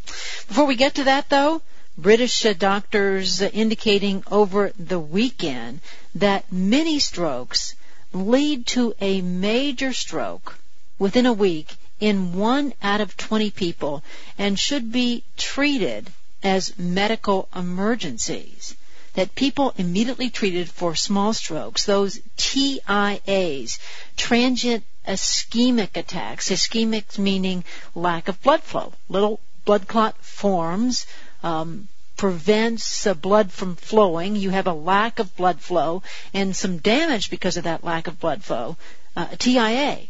Before 0.49 0.65
we 0.65 0.77
get 0.77 0.95
to 0.95 1.05
that 1.05 1.29
though, 1.29 1.61
British 1.99 2.47
doctors 2.57 3.43
indicating 3.43 4.25
over 4.31 4.73
the 4.79 4.99
weekend 4.99 5.81
that 6.15 6.51
many 6.51 6.99
strokes 6.99 7.75
lead 8.13 8.67
to 8.67 8.95
a 9.01 9.21
major 9.21 9.93
stroke 9.93 10.59
within 10.99 11.27
a 11.27 11.33
week 11.33 11.77
in 12.01 12.33
one 12.35 12.73
out 12.83 13.01
of 13.01 13.17
20 13.17 13.51
people 13.51 14.03
and 14.39 14.59
should 14.59 14.91
be 14.91 15.23
treated 15.37 16.11
as 16.43 16.79
medical 16.79 17.49
emergencies. 17.55 18.75
That 19.15 19.35
people 19.35 19.75
immediately 19.77 20.31
treated 20.31 20.71
for 20.71 20.95
small 20.95 21.33
strokes, 21.35 21.85
those 21.85 22.21
TIAs, 22.37 23.79
transient 24.17 24.85
ischemic 25.07 25.97
attacks, 25.97 26.51
ischemic 26.51 27.19
meaning 27.19 27.65
lack 27.95 28.29
of 28.29 28.41
blood 28.43 28.63
flow, 28.63 28.93
little 29.09 29.41
blood 29.65 29.89
clot 29.89 30.17
forms, 30.25 31.07
um, 31.43 31.89
prevents 32.21 33.07
uh, 33.07 33.15
blood 33.15 33.51
from 33.51 33.75
flowing. 33.77 34.37
You 34.37 34.51
have 34.51 34.67
a 34.67 34.75
lack 34.75 35.21
of 35.21 35.35
blood 35.37 35.59
flow 35.59 36.03
and 36.35 36.55
some 36.55 36.77
damage 36.77 37.31
because 37.31 37.57
of 37.57 37.65
that 37.65 37.83
lack 37.83 38.09
of 38.09 38.21
blood 38.21 38.45
flow. 38.45 38.77
Uh, 39.17 39.29
TIA. 39.39 40.01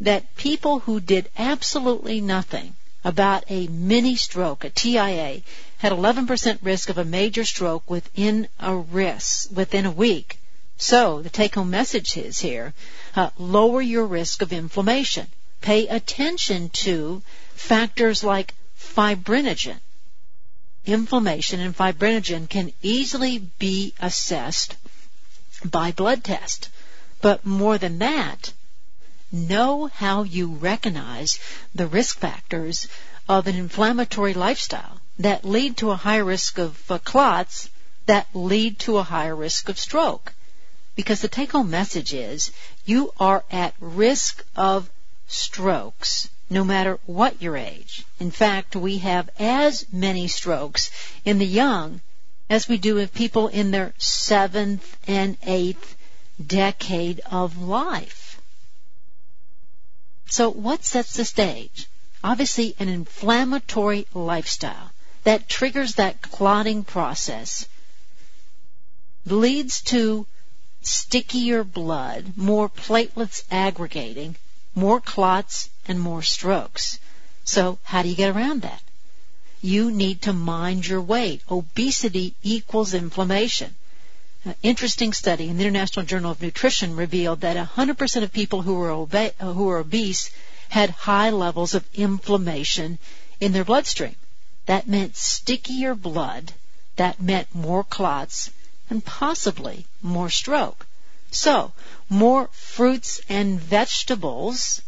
That 0.00 0.34
people 0.34 0.80
who 0.80 0.98
did 0.98 1.30
absolutely 1.38 2.20
nothing 2.20 2.74
about 3.04 3.44
a 3.48 3.68
mini 3.68 4.16
stroke, 4.16 4.64
a 4.64 4.70
TIA, 4.70 5.42
had 5.78 5.92
11% 5.92 6.58
risk 6.62 6.88
of 6.88 6.98
a 6.98 7.04
major 7.04 7.44
stroke 7.44 7.88
within 7.88 8.48
a 8.58 8.74
risk, 8.74 9.48
within 9.54 9.86
a 9.86 9.92
week. 9.92 10.40
So 10.76 11.22
the 11.22 11.30
take 11.30 11.54
home 11.54 11.70
message 11.70 12.16
is 12.16 12.40
here, 12.40 12.74
uh, 13.14 13.30
lower 13.38 13.80
your 13.80 14.06
risk 14.06 14.42
of 14.42 14.52
inflammation. 14.52 15.28
Pay 15.60 15.86
attention 15.86 16.70
to 16.70 17.22
factors 17.54 18.24
like 18.24 18.54
fibrinogen 18.76 19.78
inflammation 20.86 21.60
and 21.60 21.76
fibrinogen 21.76 22.48
can 22.48 22.72
easily 22.82 23.38
be 23.38 23.94
assessed 24.00 24.76
by 25.64 25.92
blood 25.92 26.24
test. 26.24 26.68
But 27.20 27.46
more 27.46 27.78
than 27.78 27.98
that, 27.98 28.52
know 29.32 29.86
how 29.86 30.22
you 30.22 30.54
recognize 30.54 31.38
the 31.74 31.86
risk 31.86 32.18
factors 32.18 32.86
of 33.28 33.46
an 33.46 33.56
inflammatory 33.56 34.34
lifestyle 34.34 35.00
that 35.18 35.44
lead 35.44 35.76
to 35.78 35.90
a 35.90 35.96
higher 35.96 36.24
risk 36.24 36.58
of 36.58 36.90
uh, 36.90 36.98
clots 36.98 37.70
that 38.06 38.26
lead 38.34 38.78
to 38.80 38.98
a 38.98 39.02
higher 39.02 39.34
risk 39.34 39.68
of 39.68 39.78
stroke. 39.78 40.34
Because 40.94 41.20
the 41.22 41.28
take 41.28 41.52
home 41.52 41.70
message 41.70 42.12
is 42.12 42.52
you 42.84 43.12
are 43.18 43.44
at 43.50 43.74
risk 43.80 44.44
of 44.54 44.90
strokes 45.26 46.28
no 46.50 46.64
matter 46.64 46.98
what 47.06 47.40
your 47.40 47.56
age. 47.56 48.04
In 48.20 48.30
fact, 48.30 48.76
we 48.76 48.98
have 48.98 49.30
as 49.38 49.86
many 49.92 50.28
strokes 50.28 50.90
in 51.24 51.38
the 51.38 51.46
young 51.46 52.00
as 52.50 52.68
we 52.68 52.76
do 52.76 52.98
in 52.98 53.08
people 53.08 53.48
in 53.48 53.70
their 53.70 53.94
seventh 53.98 54.96
and 55.06 55.36
eighth 55.44 55.96
decade 56.44 57.20
of 57.30 57.58
life. 57.58 58.40
So 60.26 60.50
what 60.50 60.84
sets 60.84 61.14
the 61.14 61.24
stage? 61.24 61.86
Obviously 62.22 62.74
an 62.78 62.88
inflammatory 62.88 64.06
lifestyle 64.14 64.90
that 65.24 65.48
triggers 65.48 65.94
that 65.94 66.22
clotting 66.22 66.84
process 66.84 67.66
leads 69.26 69.80
to 69.82 70.26
stickier 70.82 71.64
blood, 71.64 72.36
more 72.36 72.68
platelets 72.68 73.42
aggregating, 73.50 74.36
more 74.74 75.00
clots 75.00 75.70
and 75.86 76.00
more 76.00 76.22
strokes. 76.22 76.98
So 77.44 77.78
how 77.82 78.02
do 78.02 78.08
you 78.08 78.14
get 78.14 78.34
around 78.34 78.62
that? 78.62 78.82
You 79.60 79.90
need 79.90 80.22
to 80.22 80.32
mind 80.32 80.86
your 80.86 81.00
weight. 81.00 81.42
Obesity 81.50 82.34
equals 82.42 82.94
inflammation. 82.94 83.74
An 84.44 84.54
interesting 84.62 85.14
study 85.14 85.48
in 85.48 85.56
the 85.56 85.64
International 85.64 86.04
Journal 86.04 86.32
of 86.32 86.42
Nutrition 86.42 86.96
revealed 86.96 87.40
that 87.40 87.56
100% 87.56 88.22
of 88.22 88.32
people 88.32 88.60
who 88.60 88.74
were, 88.74 88.90
obe- 88.90 89.34
uh, 89.40 89.52
who 89.52 89.64
were 89.64 89.78
obese 89.78 90.30
had 90.68 90.90
high 90.90 91.30
levels 91.30 91.74
of 91.74 91.86
inflammation 91.94 92.98
in 93.40 93.52
their 93.52 93.64
bloodstream. 93.64 94.16
That 94.66 94.86
meant 94.86 95.16
stickier 95.16 95.94
blood. 95.94 96.52
That 96.96 97.22
meant 97.22 97.54
more 97.54 97.84
clots 97.84 98.50
and 98.90 99.04
possibly 99.04 99.86
more 100.02 100.30
stroke. 100.30 100.86
So, 101.30 101.72
more 102.08 102.48
fruits 102.52 103.20
and 103.28 103.58
vegetables 103.58 104.82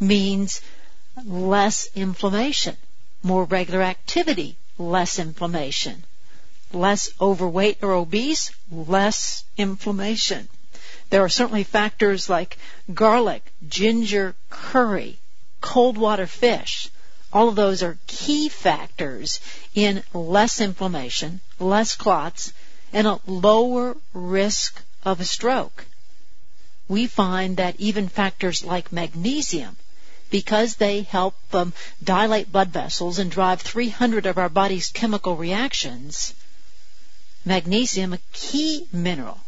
means 0.00 0.60
less 1.24 1.88
inflammation. 1.94 2.76
More 3.22 3.44
regular 3.44 3.82
activity, 3.82 4.56
less 4.78 5.18
inflammation. 5.18 6.04
Less 6.72 7.10
overweight 7.20 7.78
or 7.82 7.92
obese, 7.92 8.50
less 8.70 9.44
inflammation. 9.56 10.48
There 11.10 11.22
are 11.22 11.28
certainly 11.28 11.64
factors 11.64 12.28
like 12.28 12.58
garlic, 12.92 13.52
ginger, 13.68 14.34
curry, 14.50 15.18
cold 15.60 15.96
water 15.96 16.26
fish. 16.26 16.88
All 17.32 17.48
of 17.48 17.56
those 17.56 17.82
are 17.82 17.98
key 18.06 18.48
factors 18.48 19.40
in 19.74 20.02
less 20.12 20.60
inflammation, 20.60 21.40
less 21.58 21.94
clots, 21.96 22.52
and 22.92 23.06
a 23.06 23.20
lower 23.26 23.96
risk 24.12 24.82
of 25.04 25.20
a 25.20 25.24
stroke. 25.24 25.86
We 26.88 27.06
find 27.06 27.56
that 27.56 27.76
even 27.78 28.08
factors 28.08 28.64
like 28.64 28.92
magnesium, 28.92 29.76
because 30.30 30.76
they 30.76 31.02
help 31.02 31.36
um, 31.52 31.72
dilate 32.02 32.50
blood 32.50 32.68
vessels 32.68 33.18
and 33.18 33.30
drive 33.30 33.60
300 33.60 34.26
of 34.26 34.38
our 34.38 34.48
body's 34.48 34.88
chemical 34.88 35.36
reactions, 35.36 36.34
magnesium, 37.44 38.12
a 38.12 38.18
key 38.32 38.86
mineral. 38.92 39.40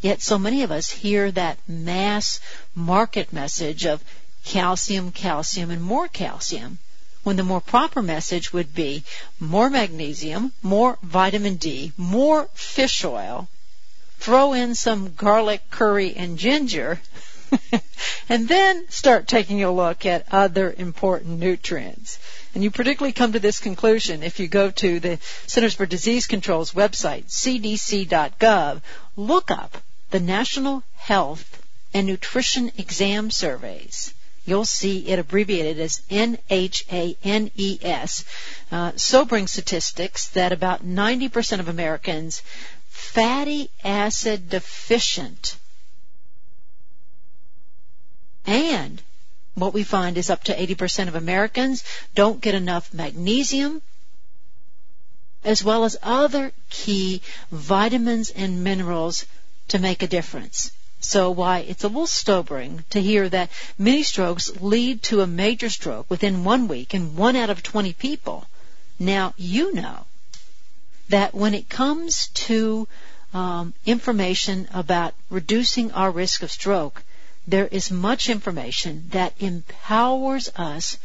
Yet 0.00 0.20
so 0.20 0.38
many 0.38 0.62
of 0.62 0.70
us 0.70 0.90
hear 0.90 1.30
that 1.30 1.58
mass 1.66 2.40
market 2.74 3.32
message 3.32 3.86
of 3.86 4.02
calcium, 4.44 5.12
calcium, 5.12 5.70
and 5.70 5.82
more 5.82 6.08
calcium, 6.08 6.78
when 7.22 7.36
the 7.36 7.42
more 7.42 7.60
proper 7.60 8.02
message 8.02 8.52
would 8.52 8.74
be 8.74 9.02
more 9.40 9.70
magnesium, 9.70 10.52
more 10.62 10.98
vitamin 11.02 11.56
D, 11.56 11.92
more 11.96 12.48
fish 12.52 13.02
oil, 13.04 13.48
throw 14.18 14.52
in 14.52 14.74
some 14.74 15.14
garlic, 15.14 15.70
curry, 15.70 16.14
and 16.14 16.38
ginger, 16.38 17.00
and 18.28 18.48
then 18.48 18.88
start 18.88 19.28
taking 19.28 19.62
a 19.62 19.72
look 19.72 20.06
at 20.06 20.26
other 20.32 20.74
important 20.76 21.38
nutrients. 21.38 22.18
And 22.54 22.62
you 22.62 22.70
particularly 22.70 23.12
come 23.12 23.32
to 23.32 23.40
this 23.40 23.58
conclusion 23.58 24.22
if 24.22 24.38
you 24.38 24.46
go 24.46 24.70
to 24.70 25.00
the 25.00 25.18
Centers 25.46 25.74
for 25.74 25.86
Disease 25.86 26.26
Control's 26.26 26.72
website, 26.72 27.26
cdc.gov, 27.26 28.80
look 29.16 29.50
up 29.50 29.78
the 30.10 30.20
National 30.20 30.82
Health 30.96 31.62
and 31.92 32.06
Nutrition 32.06 32.70
Exam 32.78 33.30
Surveys. 33.30 34.14
You'll 34.46 34.66
see 34.66 35.08
it 35.08 35.18
abbreviated 35.18 35.80
as 35.80 36.02
NHANES. 36.10 36.34
Uh, 38.70 38.92
sobering 38.96 39.46
statistics 39.46 40.28
that 40.28 40.52
about 40.52 40.86
90% 40.86 41.60
of 41.60 41.68
Americans 41.68 42.42
fatty 42.88 43.70
acid 43.82 44.50
deficient 44.50 45.56
and 48.46 49.02
what 49.54 49.72
we 49.72 49.84
find 49.84 50.18
is 50.18 50.30
up 50.30 50.44
to 50.44 50.54
80% 50.54 51.08
of 51.08 51.14
Americans 51.14 51.84
don't 52.14 52.40
get 52.40 52.54
enough 52.54 52.92
magnesium, 52.92 53.82
as 55.44 55.62
well 55.62 55.84
as 55.84 55.96
other 56.02 56.52
key 56.70 57.22
vitamins 57.52 58.30
and 58.30 58.64
minerals 58.64 59.26
to 59.68 59.78
make 59.78 60.02
a 60.02 60.08
difference. 60.08 60.72
So 61.00 61.30
why 61.30 61.58
it's 61.58 61.84
a 61.84 61.88
little 61.88 62.06
sobering 62.06 62.84
to 62.90 63.00
hear 63.00 63.28
that 63.28 63.50
many 63.78 64.02
strokes 64.02 64.50
lead 64.60 65.02
to 65.04 65.20
a 65.20 65.26
major 65.26 65.70
stroke 65.70 66.10
within 66.10 66.44
one 66.44 66.66
week 66.66 66.94
in 66.94 67.14
one 67.14 67.36
out 67.36 67.50
of 67.50 67.62
20 67.62 67.92
people. 67.92 68.46
Now 68.98 69.34
you 69.36 69.74
know 69.74 70.06
that 71.10 71.34
when 71.34 71.54
it 71.54 71.68
comes 71.68 72.28
to 72.48 72.88
um, 73.34 73.74
information 73.84 74.66
about 74.72 75.14
reducing 75.28 75.92
our 75.92 76.10
risk 76.10 76.42
of 76.42 76.50
stroke, 76.50 77.03
there 77.46 77.66
is 77.66 77.90
much 77.90 78.28
information 78.28 79.08
that 79.10 79.34
empowers 79.38 80.48
us 80.56 80.98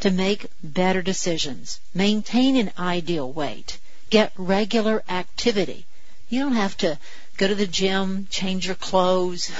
to 0.00 0.10
make 0.10 0.46
better 0.62 1.02
decisions, 1.02 1.80
maintain 1.94 2.56
an 2.56 2.72
ideal 2.78 3.32
weight, 3.32 3.78
get 4.10 4.32
regular 4.36 5.02
activity. 5.08 5.86
You 6.28 6.40
don't 6.40 6.56
have 6.56 6.76
to 6.78 6.98
go 7.36 7.48
to 7.48 7.54
the 7.54 7.66
gym, 7.66 8.26
change 8.30 8.66
your 8.66 8.74
clothes, 8.74 9.50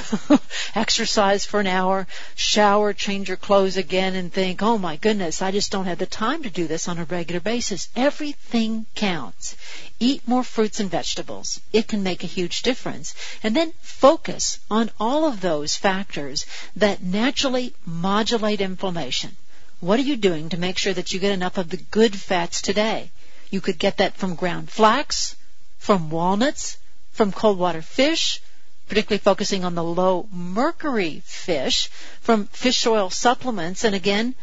exercise 0.74 1.44
for 1.44 1.60
an 1.60 1.66
hour, 1.66 2.06
shower, 2.34 2.92
change 2.92 3.28
your 3.28 3.36
clothes 3.36 3.76
again 3.76 4.14
and 4.14 4.32
think, 4.32 4.62
oh 4.62 4.78
my 4.78 4.96
goodness, 4.96 5.42
I 5.42 5.50
just 5.50 5.70
don't 5.70 5.86
have 5.86 5.98
the 5.98 6.06
time 6.06 6.42
to 6.42 6.50
do 6.50 6.66
this 6.66 6.88
on 6.88 6.98
a 6.98 7.04
regular 7.04 7.40
basis. 7.40 7.88
Everything 7.94 8.86
counts. 8.94 9.56
Eat 10.00 10.26
more 10.26 10.42
fruits 10.42 10.80
and 10.80 10.90
vegetables. 10.90 11.60
It 11.72 11.88
can 11.88 12.02
make 12.02 12.24
a 12.24 12.28
huge 12.28 12.62
difference. 12.62 13.14
And 13.42 13.54
then 13.54 13.72
focus 13.80 14.58
on 14.70 14.90
all 14.98 15.26
of 15.26 15.40
those 15.40 15.76
factors 15.76 16.46
that 16.76 17.02
naturally 17.02 17.74
modulate 17.84 18.60
inflammation. 18.60 19.36
What 19.80 19.98
are 19.98 20.08
you 20.10 20.16
doing 20.16 20.48
to 20.48 20.56
make 20.56 20.78
sure 20.78 20.94
that 20.94 21.12
you 21.12 21.20
get 21.20 21.32
enough 21.32 21.58
of 21.58 21.68
the 21.68 21.76
good 21.76 22.18
fats 22.18 22.62
today? 22.62 23.10
You 23.50 23.60
could 23.60 23.78
get 23.78 23.98
that 23.98 24.16
from 24.16 24.34
ground 24.34 24.70
flax, 24.70 25.36
from 25.78 26.10
walnuts, 26.10 26.78
from 27.16 27.32
cold 27.32 27.58
water 27.58 27.82
fish, 27.82 28.40
particularly 28.88 29.18
focusing 29.18 29.64
on 29.64 29.74
the 29.74 29.82
low 29.82 30.28
mercury 30.30 31.22
fish, 31.24 31.88
from 32.20 32.46
fish 32.46 32.86
oil 32.86 33.08
supplements, 33.10 33.84
and 33.84 33.94
again, 33.94 34.34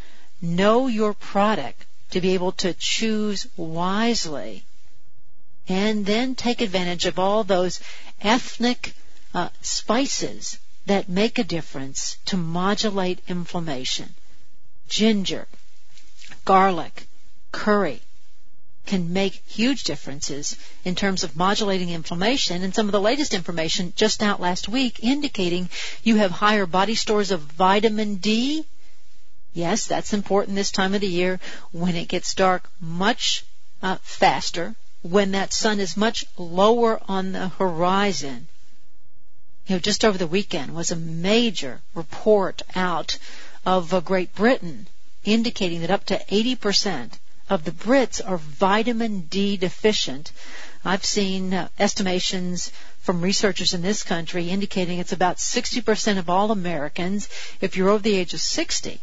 know 0.42 0.88
your 0.88 1.14
product 1.14 1.86
to 2.10 2.20
be 2.20 2.34
able 2.34 2.52
to 2.52 2.74
choose 2.74 3.48
wisely. 3.56 4.64
And 5.70 6.06
then 6.06 6.36
take 6.36 6.62
advantage 6.62 7.06
of 7.06 7.20
all 7.20 7.44
those 7.44 7.80
ethnic 8.22 8.94
uh, 9.34 9.50
spices 9.62 10.58
that 10.88 11.08
make 11.08 11.40
a 11.40 11.44
difference 11.44 12.18
to 12.26 12.38
modulate 12.38 13.20
inflammation. 13.28 14.14
Ginger, 14.90 15.48
garlic, 16.44 17.08
curry, 17.52 18.02
can 18.86 19.14
make 19.14 19.44
huge 19.48 19.84
differences 19.84 20.58
in 20.84 20.96
terms 20.96 21.24
of 21.24 21.36
modulating 21.36 21.90
inflammation. 21.90 22.64
And 22.64 22.76
some 22.76 22.88
of 22.88 22.92
the 22.92 23.00
latest 23.00 23.34
information 23.34 23.94
just 23.96 24.22
out 24.22 24.42
last 24.42 24.68
week 24.68 25.00
indicating 25.02 25.70
you 26.04 26.18
have 26.18 26.32
higher 26.32 26.66
body 26.66 26.96
stores 26.96 27.32
of 27.32 27.42
vitamin 27.42 28.16
D. 28.16 28.66
Yes, 29.54 29.86
that's 29.86 30.14
important 30.14 30.56
this 30.56 30.72
time 30.72 30.94
of 30.94 31.02
the 31.02 31.08
year 31.08 31.40
when 31.72 31.96
it 31.96 32.08
gets 32.08 32.34
dark 32.34 32.70
much 32.82 33.46
uh, 33.82 33.98
faster, 34.02 34.76
when 35.02 35.32
that 35.32 35.54
sun 35.54 35.80
is 35.80 35.96
much 35.96 36.26
lower 36.38 37.00
on 37.08 37.32
the 37.32 37.50
horizon. 37.50 38.48
You 39.68 39.76
know, 39.76 39.80
just 39.80 40.04
over 40.04 40.18
the 40.18 40.28
weekend 40.28 40.76
was 40.76 40.92
a 40.92 40.96
major 40.96 41.82
report 41.94 42.64
out 42.76 43.18
of 43.66 43.94
uh, 43.94 44.02
Great 44.02 44.36
Britain 44.36 44.88
indicating 45.24 45.82
that 45.82 45.92
up 45.92 46.06
to 46.06 46.18
80% 46.26 47.12
of 47.54 47.66
the 47.66 47.72
Brits 47.72 48.20
are 48.26 48.38
vitamin 48.38 49.22
D 49.22 49.58
deficient. 49.58 50.32
I've 50.84 51.06
seen 51.06 51.54
uh, 51.54 51.70
estimations 51.78 52.72
from 53.02 53.22
researchers 53.22 53.76
in 53.76 53.84
this 53.84 54.02
country 54.02 54.50
indicating 54.50 54.98
it's 54.98 55.12
about 55.12 55.38
60% 55.38 56.18
of 56.18 56.32
all 56.32 56.50
Americans 56.50 57.30
if 57.62 57.78
you're 57.78 57.90
over 57.90 58.02
the 58.02 58.16
age 58.16 58.34
of 58.34 58.42
60. 58.42 59.00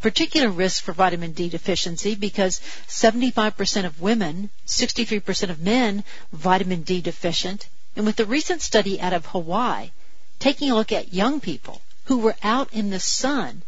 Particular 0.00 0.50
risk 0.50 0.84
for 0.84 0.92
vitamin 0.92 1.32
D 1.32 1.48
deficiency 1.48 2.14
because 2.14 2.60
75% 2.86 3.86
of 3.86 4.00
women, 4.00 4.50
63% 4.66 5.50
of 5.50 5.58
men, 5.58 6.04
vitamin 6.32 6.82
D 6.82 7.00
deficient. 7.00 7.66
And 7.96 8.06
with 8.06 8.16
the 8.16 8.26
recent 8.26 8.62
study 8.62 9.00
out 9.00 9.14
of 9.14 9.26
Hawaii, 9.26 9.90
taking 10.38 10.70
a 10.70 10.76
look 10.76 10.92
at 10.92 11.12
young 11.12 11.40
people 11.40 11.82
who 12.04 12.18
were 12.18 12.36
out 12.42 12.72
in 12.72 12.90
the 12.90 13.00
sun 13.00 13.62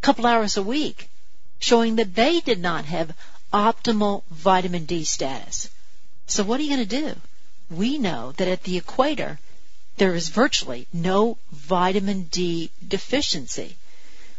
a 0.00 0.06
couple 0.06 0.24
hours 0.24 0.56
a 0.56 0.62
week, 0.62 1.10
showing 1.58 1.96
that 1.96 2.14
they 2.14 2.40
did 2.40 2.58
not 2.58 2.86
have 2.86 3.14
optimal 3.52 4.22
vitamin 4.30 4.84
D 4.84 5.04
status. 5.04 5.68
So 6.26 6.44
what 6.44 6.60
are 6.60 6.62
you 6.62 6.76
going 6.76 6.88
to 6.88 7.00
do? 7.00 7.14
We 7.70 7.98
know 7.98 8.32
that 8.32 8.48
at 8.48 8.62
the 8.62 8.76
equator, 8.76 9.38
there 9.96 10.14
is 10.14 10.28
virtually 10.28 10.86
no 10.92 11.38
vitamin 11.52 12.24
D 12.24 12.70
deficiency. 12.86 13.76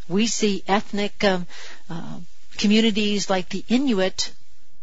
We 0.07 0.27
see 0.27 0.63
ethnic 0.67 1.23
um, 1.23 1.47
uh, 1.89 2.19
communities 2.57 3.29
like 3.29 3.49
the 3.49 3.63
Inuit 3.69 4.31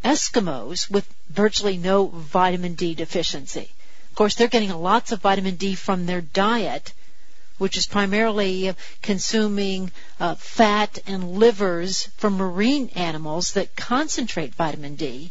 Eskimos 0.04 0.90
with 0.90 1.06
virtually 1.28 1.76
no 1.76 2.06
vitamin 2.06 2.74
D 2.74 2.94
deficiency. 2.94 3.68
Of 4.10 4.14
course, 4.14 4.34
they're 4.34 4.48
getting 4.48 4.70
lots 4.70 5.12
of 5.12 5.20
vitamin 5.20 5.56
D 5.56 5.74
from 5.74 6.06
their 6.06 6.20
diet, 6.20 6.92
which 7.59 7.77
is 7.77 7.87
primarily 7.87 8.75
consuming 9.03 9.92
uh, 10.18 10.35
fat 10.37 10.99
and 11.07 11.38
livers 11.38 12.09
from 12.16 12.37
marine 12.37 12.88
animals 12.94 13.53
that 13.53 13.77
concentrate 13.77 14.55
vitamin 14.55 14.94
D. 14.94 15.31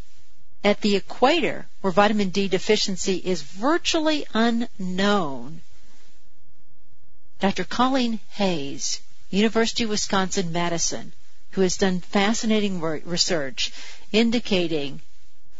At 0.63 0.81
the 0.81 0.95
equator, 0.95 1.67
where 1.81 1.91
vitamin 1.91 2.29
D 2.29 2.47
deficiency 2.47 3.15
is 3.15 3.41
virtually 3.41 4.25
unknown, 4.33 5.61
Dr. 7.39 7.63
Colleen 7.63 8.19
Hayes, 8.31 8.99
University 9.29 9.83
of 9.83 9.91
Wisconsin 9.91 10.51
Madison, 10.51 11.13
who 11.51 11.61
has 11.61 11.77
done 11.77 12.01
fascinating 12.01 12.79
research 12.81 13.71
indicating 14.11 15.01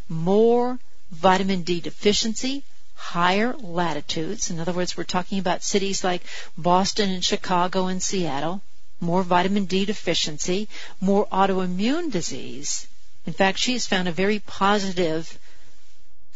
more 0.10 0.80
vitamin 1.12 1.62
D 1.64 1.80
deficiency, 1.80 2.64
higher 2.98 3.56
latitudes. 3.56 4.50
In 4.50 4.60
other 4.60 4.74
words, 4.74 4.98
we're 4.98 5.04
talking 5.04 5.40
about 5.40 5.64
cities 5.64 6.04
like 6.04 6.24
Boston 6.58 7.10
and 7.10 7.24
Chicago 7.24 7.86
and 7.88 8.04
Seattle, 8.04 8.62
more 9.00 9.24
vitamin 9.24 9.66
D 9.66 9.86
deficiency, 9.86 10.68
more 11.00 11.28
autoimmune 11.28 12.12
disease. 12.12 12.88
In 13.26 13.34
fact, 13.34 13.60
she 13.60 13.74
has 13.74 13.86
found 13.86 14.08
a 14.08 14.12
very 14.12 14.40
positive 14.40 15.40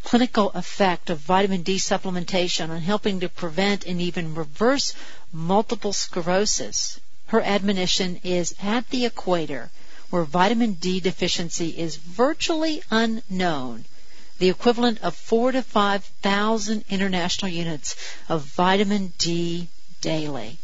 clinical 0.03 0.51
effect 0.51 1.09
of 1.09 1.19
vitamin 1.19 1.63
D 1.63 1.77
supplementation 1.77 2.69
on 2.69 2.81
helping 2.81 3.19
to 3.19 3.29
prevent 3.29 3.85
and 3.85 3.99
even 3.99 4.35
reverse 4.35 4.93
multiple 5.33 5.93
sclerosis. 5.93 6.99
Her 7.27 7.41
admonition 7.41 8.19
is 8.23 8.53
at 8.61 8.89
the 8.89 9.05
equator, 9.05 9.71
where 10.09 10.23
vitamin 10.23 10.73
D 10.73 10.99
deficiency 10.99 11.69
is 11.69 11.95
virtually 11.95 12.83
unknown, 12.91 13.85
the 14.41 14.49
equivalent 14.49 14.99
of 15.03 15.15
four 15.15 15.51
to 15.51 15.61
five 15.61 16.03
thousand 16.23 16.83
international 16.89 17.51
units 17.51 17.95
of 18.27 18.41
vitamin 18.41 19.13
D 19.19 19.67
daily. 20.01 20.57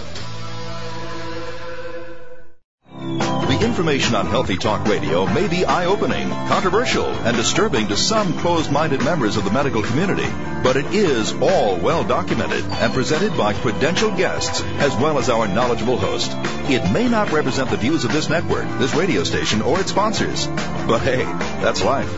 The 2.99 3.59
information 3.61 4.15
on 4.15 4.25
Healthy 4.25 4.57
Talk 4.57 4.87
Radio 4.87 5.27
may 5.27 5.47
be 5.47 5.63
eye-opening, 5.65 6.29
controversial, 6.29 7.05
and 7.05 7.37
disturbing 7.37 7.87
to 7.89 7.95
some 7.97 8.37
closed-minded 8.39 9.03
members 9.03 9.37
of 9.37 9.43
the 9.43 9.51
medical 9.51 9.83
community, 9.83 10.27
but 10.63 10.77
it 10.77 10.87
is 10.87 11.31
all 11.33 11.77
well 11.77 12.03
documented 12.03 12.65
and 12.65 12.93
presented 12.93 13.37
by 13.37 13.53
credentialed 13.53 14.17
guests 14.17 14.63
as 14.79 14.95
well 14.95 15.19
as 15.19 15.29
our 15.29 15.47
knowledgeable 15.47 15.97
host. 15.97 16.31
It 16.69 16.91
may 16.91 17.07
not 17.07 17.31
represent 17.31 17.69
the 17.69 17.77
views 17.77 18.03
of 18.03 18.11
this 18.11 18.29
network, 18.29 18.67
this 18.79 18.95
radio 18.95 19.23
station, 19.23 19.61
or 19.61 19.79
its 19.79 19.91
sponsors, 19.91 20.47
but 20.47 21.01
hey, 21.01 21.23
that's 21.61 21.83
life. 21.83 22.11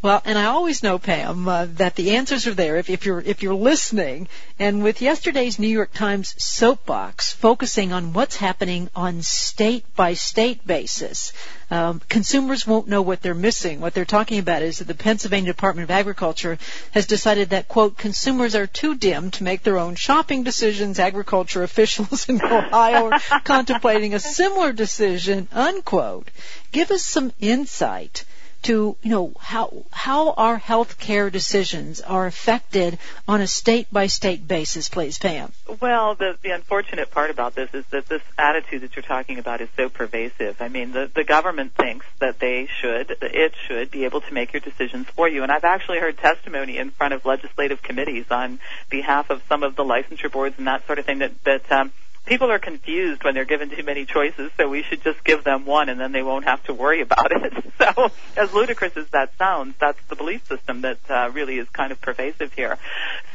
Well, 0.01 0.23
and 0.25 0.39
I 0.39 0.45
always 0.45 0.81
know, 0.81 0.97
Pam, 0.97 1.47
uh, 1.47 1.67
that 1.75 1.95
the 1.95 2.15
answers 2.15 2.47
are 2.47 2.53
there 2.53 2.77
if, 2.77 2.89
if 2.89 3.05
you're 3.05 3.21
if 3.21 3.43
you're 3.43 3.53
listening. 3.53 4.27
And 4.57 4.81
with 4.81 5.03
yesterday's 5.03 5.59
New 5.59 5.67
York 5.67 5.93
Times 5.93 6.33
soapbox 6.43 7.31
focusing 7.31 7.93
on 7.93 8.13
what's 8.13 8.37
happening 8.37 8.89
on 8.95 9.21
state 9.21 9.85
by 9.95 10.15
state 10.15 10.65
basis, 10.65 11.31
um, 11.69 12.01
consumers 12.09 12.65
won't 12.65 12.87
know 12.87 13.03
what 13.03 13.21
they're 13.21 13.35
missing. 13.35 13.79
What 13.79 13.93
they're 13.93 14.05
talking 14.05 14.39
about 14.39 14.63
is 14.63 14.79
that 14.79 14.87
the 14.87 14.95
Pennsylvania 14.95 15.53
Department 15.53 15.83
of 15.83 15.91
Agriculture 15.91 16.57
has 16.91 17.05
decided 17.05 17.49
that 17.49 17.67
quote 17.67 17.97
consumers 17.97 18.55
are 18.55 18.67
too 18.67 18.95
dim 18.95 19.29
to 19.31 19.43
make 19.43 19.61
their 19.61 19.77
own 19.77 19.93
shopping 19.93 20.43
decisions. 20.43 20.97
Agriculture 20.97 21.61
officials 21.69 22.27
in 22.29 22.41
Ohio 22.41 22.84
are 22.93 23.19
contemplating 23.43 24.13
a 24.13 24.19
similar 24.19 24.71
decision. 24.71 25.47
Unquote 25.51 26.29
give 26.75 26.91
us 26.91 27.03
some 27.03 27.31
insight 27.39 28.25
to 28.63 28.97
you 29.03 29.11
know 29.11 29.31
how 29.39 29.85
how 29.91 30.31
our 30.31 30.57
health 30.57 30.97
care 30.97 31.29
decisions 31.29 32.01
are 32.01 32.25
affected 32.25 32.97
on 33.27 33.39
a 33.39 33.47
state 33.47 33.87
by 33.93 34.07
state 34.07 34.47
basis, 34.47 34.89
please, 34.89 35.19
Pam. 35.19 35.51
Well, 35.79 36.15
the 36.15 36.35
the 36.41 36.49
unfortunate 36.49 37.11
part 37.11 37.29
about 37.29 37.53
this 37.53 37.69
is 37.73 37.85
that 37.91 38.07
this 38.07 38.23
attitude 38.37 38.81
that 38.81 38.95
you're 38.95 39.03
talking 39.03 39.37
about 39.37 39.61
is 39.61 39.69
so 39.77 39.87
pervasive. 39.87 40.57
I 40.59 40.67
mean, 40.67 40.91
the 40.91 41.09
the 41.13 41.23
government 41.23 41.73
thinks 41.75 42.07
that 42.19 42.39
they 42.39 42.67
should 42.81 43.15
it 43.21 43.53
should 43.67 43.91
be 43.91 44.03
able 44.03 44.21
to 44.21 44.33
make 44.33 44.51
your 44.51 44.61
decisions 44.61 45.07
for 45.15 45.29
you, 45.29 45.43
and 45.43 45.51
I've 45.51 45.63
actually 45.63 45.99
heard 45.99 46.17
testimony 46.17 46.77
in 46.77 46.89
front 46.89 47.13
of 47.13 47.23
legislative 47.23 47.83
committees 47.83 48.25
on 48.31 48.59
behalf 48.89 49.29
of 49.29 49.43
some 49.47 49.61
of 49.61 49.75
the 49.75 49.83
licensure 49.83 50.31
boards 50.31 50.55
and 50.57 50.67
that 50.67 50.85
sort 50.87 50.97
of 50.97 51.05
thing 51.05 51.19
that 51.19 51.31
that 51.43 51.71
um, 51.71 51.91
people 52.25 52.51
are 52.51 52.59
confused 52.59 53.23
when 53.23 53.33
they're 53.33 53.45
given 53.45 53.69
too 53.69 53.83
many 53.83 54.05
choices, 54.05 54.51
so 54.57 54.67
we 54.67 54.83
should 54.83 55.03
just 55.03 55.23
give 55.23 55.43
them 55.43 55.65
one 55.65 55.89
and 55.89 55.99
then 55.99 56.11
they 56.11 56.23
won't 56.23 56.45
have 56.45 56.63
to 56.63 56.73
worry 56.73 57.01
about 57.01 57.31
it. 57.31 57.53
So, 57.77 58.09
as 58.37 58.53
ludicrous 58.53 58.95
as 58.95 59.07
that 59.09 59.37
sounds, 59.37 59.75
that's 59.79 59.99
the 60.07 60.15
belief 60.15 60.47
system 60.47 60.81
that 60.81 60.97
uh, 61.09 61.29
really 61.33 61.57
is 61.59 61.67
kind 61.69 61.91
of 61.91 61.99
pervasive 61.99 62.53
here. 62.53 62.77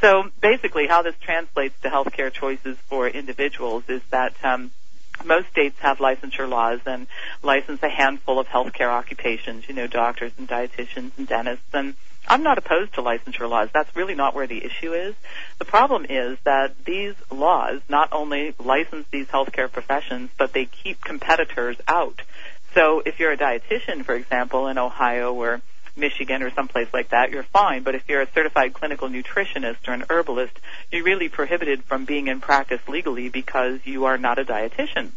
So, 0.01 0.23
basically, 0.41 0.87
how 0.87 1.03
this 1.03 1.13
translates 1.21 1.79
to 1.83 1.89
healthcare 1.89 2.33
choices 2.33 2.75
for 2.89 3.07
individuals 3.07 3.83
is 3.87 4.01
that 4.09 4.33
um, 4.43 4.71
most 5.23 5.49
states 5.51 5.77
have 5.79 5.99
licensure 5.99 6.49
laws 6.49 6.79
and 6.85 7.07
license 7.43 7.81
a 7.83 7.89
handful 7.89 8.39
of 8.39 8.47
healthcare 8.47 8.89
occupations, 8.89 9.67
you 9.67 9.75
know, 9.75 9.87
doctors 9.87 10.31
and 10.37 10.49
dietitians 10.49 11.11
and 11.17 11.27
dentists 11.27 11.73
and 11.73 11.93
I'm 12.31 12.43
not 12.43 12.57
opposed 12.57 12.93
to 12.93 13.01
licensure 13.01 13.49
laws. 13.49 13.67
That's 13.73 13.93
really 13.93 14.15
not 14.15 14.33
where 14.33 14.47
the 14.47 14.63
issue 14.63 14.93
is. 14.93 15.15
The 15.59 15.65
problem 15.65 16.05
is 16.09 16.37
that 16.45 16.85
these 16.85 17.13
laws 17.29 17.81
not 17.89 18.13
only 18.13 18.55
license 18.57 19.05
these 19.11 19.27
healthcare 19.27 19.69
professions, 19.69 20.29
but 20.37 20.53
they 20.53 20.63
keep 20.63 21.03
competitors 21.03 21.75
out. 21.89 22.21
So 22.73 23.01
if 23.05 23.19
you're 23.19 23.33
a 23.33 23.37
dietitian, 23.37 24.05
for 24.05 24.15
example, 24.15 24.69
in 24.69 24.77
Ohio 24.77 25.33
or 25.33 25.61
Michigan 25.97 26.41
or 26.41 26.51
someplace 26.51 26.87
like 26.93 27.09
that, 27.09 27.31
you're 27.31 27.43
fine. 27.43 27.83
But 27.83 27.95
if 27.95 28.07
you're 28.07 28.21
a 28.21 28.31
certified 28.31 28.73
clinical 28.73 29.09
nutritionist 29.09 29.85
or 29.89 29.91
an 29.91 30.05
herbalist, 30.09 30.57
you're 30.89 31.03
really 31.03 31.27
prohibited 31.27 31.83
from 31.83 32.05
being 32.05 32.27
in 32.29 32.39
practice 32.39 32.79
legally 32.87 33.27
because 33.27 33.81
you 33.83 34.05
are 34.05 34.17
not 34.17 34.39
a 34.39 34.45
dietitian. 34.45 35.11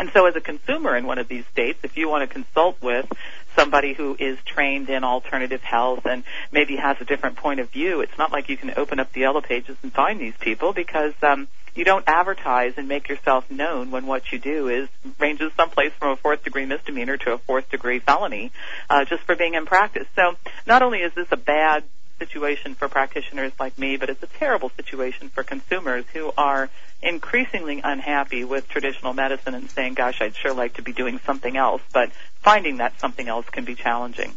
And 0.00 0.10
so 0.12 0.26
as 0.26 0.34
a 0.36 0.40
consumer 0.40 0.96
in 0.96 1.06
one 1.06 1.18
of 1.18 1.28
these 1.28 1.44
states, 1.52 1.78
if 1.84 1.96
you 1.96 2.08
want 2.08 2.28
to 2.28 2.34
consult 2.34 2.82
with 2.82 3.06
somebody 3.56 3.94
who 3.94 4.16
is 4.18 4.38
trained 4.44 4.88
in 4.88 5.02
alternative 5.02 5.62
health 5.62 6.06
and 6.06 6.22
maybe 6.52 6.76
has 6.76 6.96
a 7.00 7.04
different 7.04 7.36
point 7.36 7.60
of 7.60 7.70
view, 7.70 8.00
it's 8.00 8.16
not 8.18 8.30
like 8.30 8.48
you 8.48 8.56
can 8.56 8.72
open 8.76 9.00
up 9.00 9.12
the 9.12 9.20
yellow 9.20 9.40
pages 9.40 9.76
and 9.82 9.92
find 9.92 10.20
these 10.20 10.36
people 10.38 10.72
because 10.72 11.14
um, 11.22 11.48
you 11.74 11.84
don't 11.84 12.04
advertise 12.06 12.74
and 12.76 12.88
make 12.88 13.08
yourself 13.08 13.50
known 13.50 13.90
when 13.90 14.06
what 14.06 14.32
you 14.32 14.38
do 14.38 14.68
is 14.68 14.88
ranges 15.18 15.52
someplace 15.56 15.92
from 15.98 16.12
a 16.12 16.16
fourth 16.16 16.42
degree 16.44 16.66
misdemeanor 16.66 17.16
to 17.16 17.32
a 17.32 17.38
fourth 17.38 17.70
degree 17.70 17.98
felony 17.98 18.52
uh, 18.88 19.04
just 19.04 19.22
for 19.24 19.36
being 19.36 19.54
in 19.54 19.66
practice. 19.66 20.06
So 20.16 20.36
not 20.66 20.82
only 20.82 20.98
is 21.00 21.12
this 21.14 21.28
a 21.30 21.36
bad 21.36 21.84
situation 22.18 22.74
for 22.74 22.88
practitioners 22.88 23.52
like 23.58 23.78
me, 23.78 23.96
but 23.96 24.10
it's 24.10 24.22
a 24.22 24.28
terrible 24.38 24.70
situation 24.70 25.28
for 25.28 25.42
consumers 25.42 26.04
who 26.12 26.32
are 26.36 26.68
increasingly 27.02 27.80
unhappy 27.82 28.44
with 28.44 28.68
traditional 28.68 29.12
medicine 29.12 29.54
and 29.54 29.70
saying, 29.70 29.94
gosh, 29.94 30.20
I'd 30.20 30.36
sure 30.36 30.54
like 30.54 30.74
to 30.74 30.82
be 30.82 30.92
doing 30.92 31.20
something 31.26 31.56
else, 31.56 31.82
but 31.92 32.10
finding 32.40 32.78
that 32.78 32.98
something 33.00 33.28
else 33.28 33.46
can 33.50 33.64
be 33.64 33.74
challenging. 33.74 34.36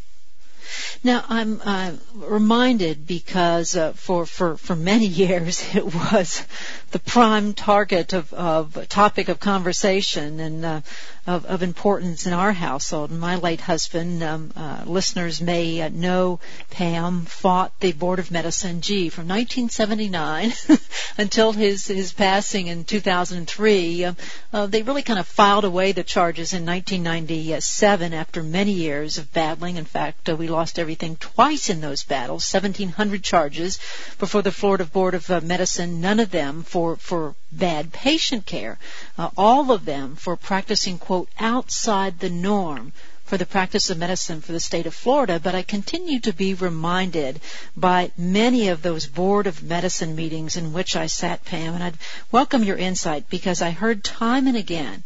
Now 1.03 1.23
I'm 1.27 1.99
reminded 2.13 3.07
because 3.07 3.75
uh, 3.75 3.93
for 3.93 4.25
for 4.25 4.57
for 4.57 4.75
many 4.75 5.05
years 5.23 5.75
it 5.75 5.85
was 5.85 6.45
the 6.91 6.99
prime 6.99 7.53
target 7.53 8.13
of 8.13 8.33
of 8.33 8.87
topic 8.89 9.29
of 9.29 9.39
conversation 9.39 10.39
and 10.39 10.65
uh, 10.65 10.81
of, 11.29 11.45
of 11.45 11.63
importance 11.63 12.25
in 12.25 12.33
our 12.33 12.53
household. 12.53 13.11
My 13.11 13.35
late 13.35 13.61
husband, 13.61 14.23
um, 14.23 14.51
uh, 14.55 14.83
listeners 14.85 15.41
may 15.41 15.81
uh, 15.81 15.89
know, 15.89 16.39
Pam 16.69 17.25
fought 17.25 17.77
the 17.79 17.91
Board 17.91 18.19
of 18.19 18.31
Medicine 18.31 18.81
G 18.81 19.09
from 19.09 19.27
1979 19.27 20.53
until 21.17 21.51
his 21.51 21.87
his 21.87 22.13
passing 22.13 22.67
in 22.67 22.83
2003. 22.83 24.05
Uh, 24.05 24.13
uh, 24.53 24.65
they 24.67 24.81
really 24.81 25.03
kind 25.03 25.19
of 25.19 25.27
filed 25.27 25.65
away 25.65 25.91
the 25.91 26.03
charges 26.03 26.53
in 26.53 26.65
1997 26.65 28.13
after 28.13 28.43
many 28.43 28.71
years 28.71 29.17
of 29.17 29.31
battling. 29.33 29.75
In 29.75 29.85
fact, 29.85 30.29
uh, 30.29 30.35
we 30.35 30.47
lost 30.47 30.69
lost 30.69 30.77
everything 30.77 31.15
twice 31.15 31.69
in 31.69 31.81
those 31.81 32.03
battles, 32.03 32.53
1,700 32.53 33.23
charges 33.23 33.79
before 34.19 34.43
the 34.43 34.51
Florida 34.51 34.85
Board 34.85 35.15
of 35.15 35.31
uh, 35.31 35.41
Medicine, 35.41 35.99
none 35.99 36.19
of 36.19 36.29
them 36.29 36.61
for, 36.61 36.95
for 36.97 37.33
bad 37.51 37.91
patient 37.91 38.45
care, 38.45 38.77
uh, 39.17 39.29
all 39.37 39.71
of 39.71 39.85
them 39.85 40.15
for 40.15 40.35
practicing, 40.35 40.97
quote, 40.97 41.29
outside 41.39 42.19
the 42.19 42.29
norm 42.29 42.93
for 43.25 43.37
the 43.37 43.45
practice 43.45 43.89
of 43.91 43.97
medicine 43.97 44.41
for 44.41 44.53
the 44.53 44.59
state 44.59 44.87
of 44.87 44.93
Florida, 44.93 45.39
but 45.39 45.53
I 45.53 45.61
continue 45.61 46.19
to 46.21 46.33
be 46.33 46.55
reminded 46.55 47.39
by 47.77 48.11
many 48.17 48.69
of 48.69 48.81
those 48.81 49.05
board 49.05 49.45
of 49.45 49.61
medicine 49.61 50.15
meetings 50.15 50.57
in 50.57 50.73
which 50.73 50.95
I 50.95 51.05
sat, 51.05 51.45
Pam, 51.45 51.75
and 51.75 51.83
I'd 51.83 51.97
welcome 52.31 52.63
your 52.63 52.77
insight 52.77 53.29
because 53.29 53.61
I 53.61 53.69
heard 53.69 54.03
time 54.03 54.47
and 54.47 54.57
again 54.57 55.03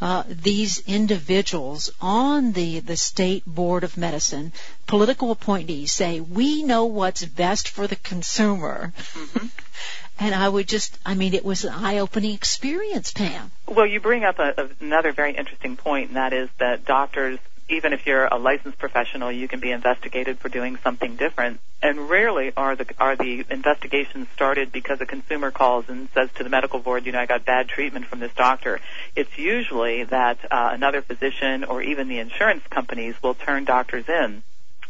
uh, 0.00 0.24
these 0.28 0.80
individuals 0.80 1.90
on 2.00 2.52
the, 2.52 2.80
the 2.80 2.96
state 2.96 3.44
board 3.46 3.84
of 3.84 3.96
medicine, 3.96 4.52
political 4.86 5.30
appointees, 5.30 5.92
say, 5.92 6.20
we 6.20 6.62
know 6.62 6.84
what's 6.84 7.24
best 7.24 7.68
for 7.68 7.86
the 7.86 7.96
consumer. 7.96 8.92
Mm-hmm. 8.96 9.46
and 10.18 10.34
I 10.34 10.48
would 10.48 10.68
just, 10.68 10.98
I 11.04 11.14
mean, 11.14 11.34
it 11.34 11.44
was 11.44 11.64
an 11.64 11.72
eye-opening 11.72 12.34
experience, 12.34 13.12
Pam. 13.12 13.50
Well, 13.66 13.86
you 13.86 14.00
bring 14.00 14.24
up 14.24 14.38
a, 14.38 14.70
another 14.80 15.12
very 15.12 15.36
interesting 15.36 15.76
point, 15.76 16.08
and 16.08 16.16
that 16.16 16.32
is 16.32 16.48
that 16.58 16.84
doctors 16.84 17.38
even 17.68 17.92
if 17.92 18.06
you're 18.06 18.26
a 18.26 18.36
licensed 18.36 18.78
professional, 18.78 19.32
you 19.32 19.48
can 19.48 19.60
be 19.60 19.72
investigated 19.72 20.38
for 20.38 20.48
doing 20.48 20.78
something 20.84 21.16
different. 21.16 21.60
And 21.82 22.08
rarely 22.08 22.52
are 22.56 22.76
the 22.76 22.86
are 22.98 23.16
the 23.16 23.44
investigations 23.50 24.28
started 24.34 24.72
because 24.72 25.00
a 25.00 25.06
consumer 25.06 25.50
calls 25.50 25.86
and 25.88 26.08
says 26.14 26.30
to 26.36 26.44
the 26.44 26.48
medical 26.48 26.78
board, 26.78 27.06
you 27.06 27.12
know, 27.12 27.20
I 27.20 27.26
got 27.26 27.44
bad 27.44 27.68
treatment 27.68 28.06
from 28.06 28.20
this 28.20 28.32
doctor. 28.34 28.80
It's 29.14 29.36
usually 29.36 30.04
that 30.04 30.38
uh, 30.50 30.70
another 30.72 31.02
physician 31.02 31.64
or 31.64 31.82
even 31.82 32.08
the 32.08 32.18
insurance 32.18 32.62
companies 32.70 33.14
will 33.22 33.34
turn 33.34 33.64
doctors 33.64 34.08
in 34.08 34.42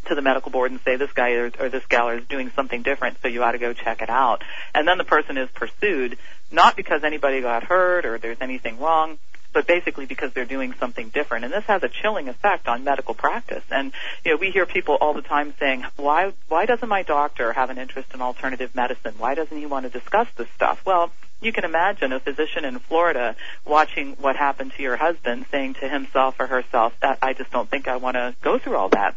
to 0.06 0.14
the 0.14 0.22
medical 0.22 0.50
board 0.50 0.70
and 0.70 0.80
say 0.80 0.96
this 0.96 1.12
guy 1.12 1.32
or, 1.32 1.50
or 1.58 1.68
this 1.68 1.84
gal 1.86 2.10
is 2.10 2.26
doing 2.28 2.50
something 2.54 2.82
different, 2.82 3.18
so 3.22 3.28
you 3.28 3.42
ought 3.42 3.52
to 3.52 3.58
go 3.58 3.72
check 3.72 4.02
it 4.02 4.10
out. 4.10 4.42
And 4.74 4.86
then 4.86 4.98
the 4.98 5.04
person 5.04 5.38
is 5.38 5.48
pursued 5.50 6.18
not 6.50 6.76
because 6.76 7.02
anybody 7.04 7.40
got 7.40 7.64
hurt 7.64 8.06
or 8.06 8.18
there's 8.18 8.40
anything 8.40 8.78
wrong, 8.78 9.18
but 9.52 9.66
basically 9.66 10.04
because 10.04 10.32
they're 10.34 10.44
doing 10.44 10.74
something 10.78 11.08
different. 11.08 11.44
And 11.46 11.54
this 11.54 11.64
has 11.64 11.82
a 11.82 11.88
chilling 11.88 12.28
effect 12.28 12.68
on 12.68 12.84
medical 12.84 13.14
practice. 13.14 13.64
And 13.70 13.92
you 14.22 14.32
know, 14.32 14.36
we 14.36 14.50
hear 14.50 14.66
people 14.66 14.96
all 15.00 15.14
the 15.14 15.22
time 15.22 15.54
saying, 15.58 15.84
"Why 15.96 16.34
why 16.48 16.66
doesn't 16.66 16.88
my 16.88 17.02
doctor 17.02 17.54
have 17.54 17.70
an 17.70 17.78
interest 17.78 18.12
in 18.12 18.20
alternative 18.20 18.74
medicine? 18.74 19.14
Why 19.16 19.34
doesn't 19.34 19.56
he 19.56 19.64
want 19.64 19.84
to 19.84 19.98
discuss 19.98 20.28
this 20.36 20.48
stuff?" 20.54 20.84
Well, 20.84 21.10
you 21.40 21.52
can 21.52 21.64
imagine 21.64 22.12
a 22.12 22.20
physician 22.20 22.66
in 22.66 22.78
Florida 22.80 23.34
watching 23.64 24.12
what 24.20 24.36
happened 24.36 24.72
to 24.76 24.82
your 24.82 24.96
husband 24.96 25.46
saying 25.50 25.74
to 25.80 25.88
himself 25.88 26.36
or 26.38 26.46
herself 26.46 26.92
that 27.00 27.18
I 27.22 27.32
just 27.32 27.50
don't 27.50 27.68
think 27.68 27.88
I 27.88 27.96
want 27.96 28.16
to 28.16 28.34
go 28.42 28.58
through 28.58 28.76
all 28.76 28.90
that. 28.90 29.16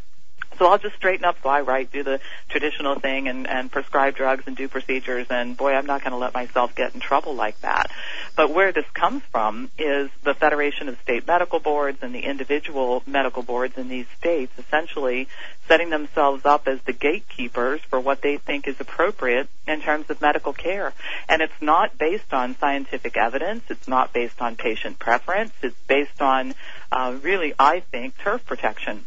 So 0.59 0.65
I'll 0.65 0.77
just 0.77 0.97
straighten 0.97 1.23
up, 1.23 1.37
fly 1.37 1.61
right, 1.61 1.89
do 1.89 2.03
the 2.03 2.19
traditional 2.49 2.99
thing 2.99 3.29
and, 3.29 3.47
and 3.47 3.71
prescribe 3.71 4.15
drugs 4.15 4.43
and 4.45 4.57
do 4.57 4.67
procedures 4.67 5.27
and 5.29 5.55
boy, 5.55 5.71
I'm 5.71 5.85
not 5.85 6.01
going 6.01 6.11
to 6.11 6.17
let 6.17 6.33
myself 6.33 6.75
get 6.75 6.93
in 6.93 6.99
trouble 6.99 7.33
like 7.33 7.59
that. 7.61 7.89
But 8.35 8.51
where 8.51 8.73
this 8.73 8.85
comes 8.93 9.23
from 9.31 9.71
is 9.77 10.09
the 10.23 10.33
Federation 10.33 10.89
of 10.89 10.99
State 10.99 11.25
Medical 11.25 11.61
Boards 11.61 11.99
and 12.01 12.13
the 12.13 12.19
individual 12.19 13.03
medical 13.07 13.41
boards 13.41 13.77
in 13.77 13.87
these 13.87 14.05
states 14.17 14.51
essentially 14.59 15.29
setting 15.69 15.91
themselves 15.91 16.45
up 16.45 16.67
as 16.67 16.81
the 16.81 16.93
gatekeepers 16.93 17.79
for 17.89 17.99
what 17.99 18.21
they 18.21 18.35
think 18.35 18.67
is 18.67 18.75
appropriate 18.81 19.47
in 19.65 19.79
terms 19.79 20.09
of 20.09 20.19
medical 20.19 20.51
care. 20.51 20.91
And 21.29 21.41
it's 21.41 21.61
not 21.61 21.97
based 21.97 22.33
on 22.33 22.57
scientific 22.57 23.15
evidence. 23.15 23.63
It's 23.69 23.87
not 23.87 24.11
based 24.11 24.41
on 24.41 24.57
patient 24.57 24.99
preference. 24.99 25.53
It's 25.61 25.79
based 25.87 26.21
on 26.21 26.53
uh, 26.91 27.15
really, 27.21 27.53
I 27.57 27.79
think, 27.79 28.17
turf 28.17 28.45
protection. 28.45 29.05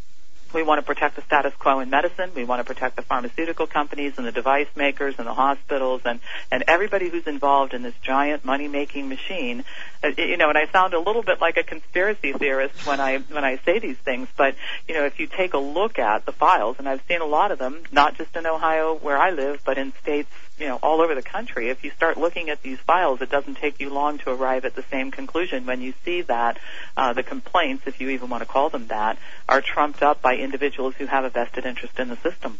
We 0.53 0.63
want 0.63 0.81
to 0.81 0.87
protect 0.87 1.17
the 1.17 1.23
status 1.23 1.55
quo 1.59 1.81
in 1.81 1.91
medicine. 1.91 2.33
We 2.35 2.45
want 2.45 2.61
to 2.61 2.65
protect 2.65 2.97
the 2.97 3.03
pharmaceutical 3.03 3.67
companies 3.67 4.15
and 4.19 4.27
the 4.27 4.33
device 4.33 4.69
makers 4.77 5.15
and 5.19 5.27
the 5.27 5.35
hospitals 5.35 6.03
and, 6.05 6.21
and 6.51 6.65
everybody 6.69 7.09
who's 7.09 7.27
involved 7.27 7.75
in 7.75 7.83
this 7.83 7.95
giant 8.03 8.45
money 8.45 8.69
making 8.69 9.09
machine. 9.09 9.65
Uh, 10.05 10.09
you 10.19 10.37
know, 10.37 10.49
and 10.49 10.59
I 10.59 10.67
sound 10.67 10.95
a 10.95 10.99
little 10.99 11.23
bit 11.23 11.41
like 11.41 11.57
a 11.57 11.63
conspiracy 11.63 12.33
theorist 12.33 12.87
when 12.87 13.01
I, 13.01 13.19
when 13.19 13.45
I 13.45 13.59
say 13.65 13.79
these 13.79 13.97
things, 13.99 14.29
but, 14.37 14.55
you 14.89 14.95
know, 14.95 15.05
if 15.05 15.19
you 15.19 15.27
take 15.27 15.55
a 15.55 15.59
look 15.59 15.99
at 15.99 16.27
the 16.27 16.33
files, 16.33 16.77
and 16.79 16.89
I've 16.89 17.03
seen 17.09 17.21
a 17.21 17.27
lot 17.27 17.51
of 17.53 17.59
them, 17.59 17.83
not 17.91 18.17
just 18.17 18.37
in 18.37 18.47
Ohio 18.47 18.95
where 18.95 19.17
I 19.17 19.31
live, 19.31 19.63
but 19.65 19.79
in 19.79 19.93
states 20.03 20.31
you 20.59 20.67
know 20.67 20.77
all 20.77 21.01
over 21.01 21.15
the 21.15 21.23
country. 21.23 21.69
If 21.69 21.85
you 21.85 21.91
start 21.91 22.17
looking 22.17 22.51
at 22.51 22.63
these 22.63 22.79
files, 22.79 23.21
it 23.21 23.31
doesn't 23.31 23.57
take 23.57 23.81
you 23.81 23.91
long 23.91 24.19
to 24.19 24.31
arrive 24.31 24.65
at 24.65 24.75
the 24.75 24.85
same 24.91 25.11
conclusion 25.11 25.67
when 25.67 25.81
you 25.81 25.95
see 26.05 26.23
that 26.23 26.59
uh, 26.97 27.13
the 27.13 27.23
complaints, 27.23 27.85
if 27.87 28.01
you 28.01 28.11
even 28.11 28.29
want 28.29 28.43
to 28.43 28.49
call 28.49 28.69
them 28.71 28.89
that, 28.89 29.19
are 29.49 29.61
trumped 29.61 30.03
up 30.03 30.23
by 30.23 30.37
individuals 30.37 30.95
who 30.97 31.07
have 31.07 31.25
a 31.25 31.31
vested 31.31 31.67
interest 31.67 31.99
in 31.99 32.09
the 32.09 32.17
system. 32.17 32.59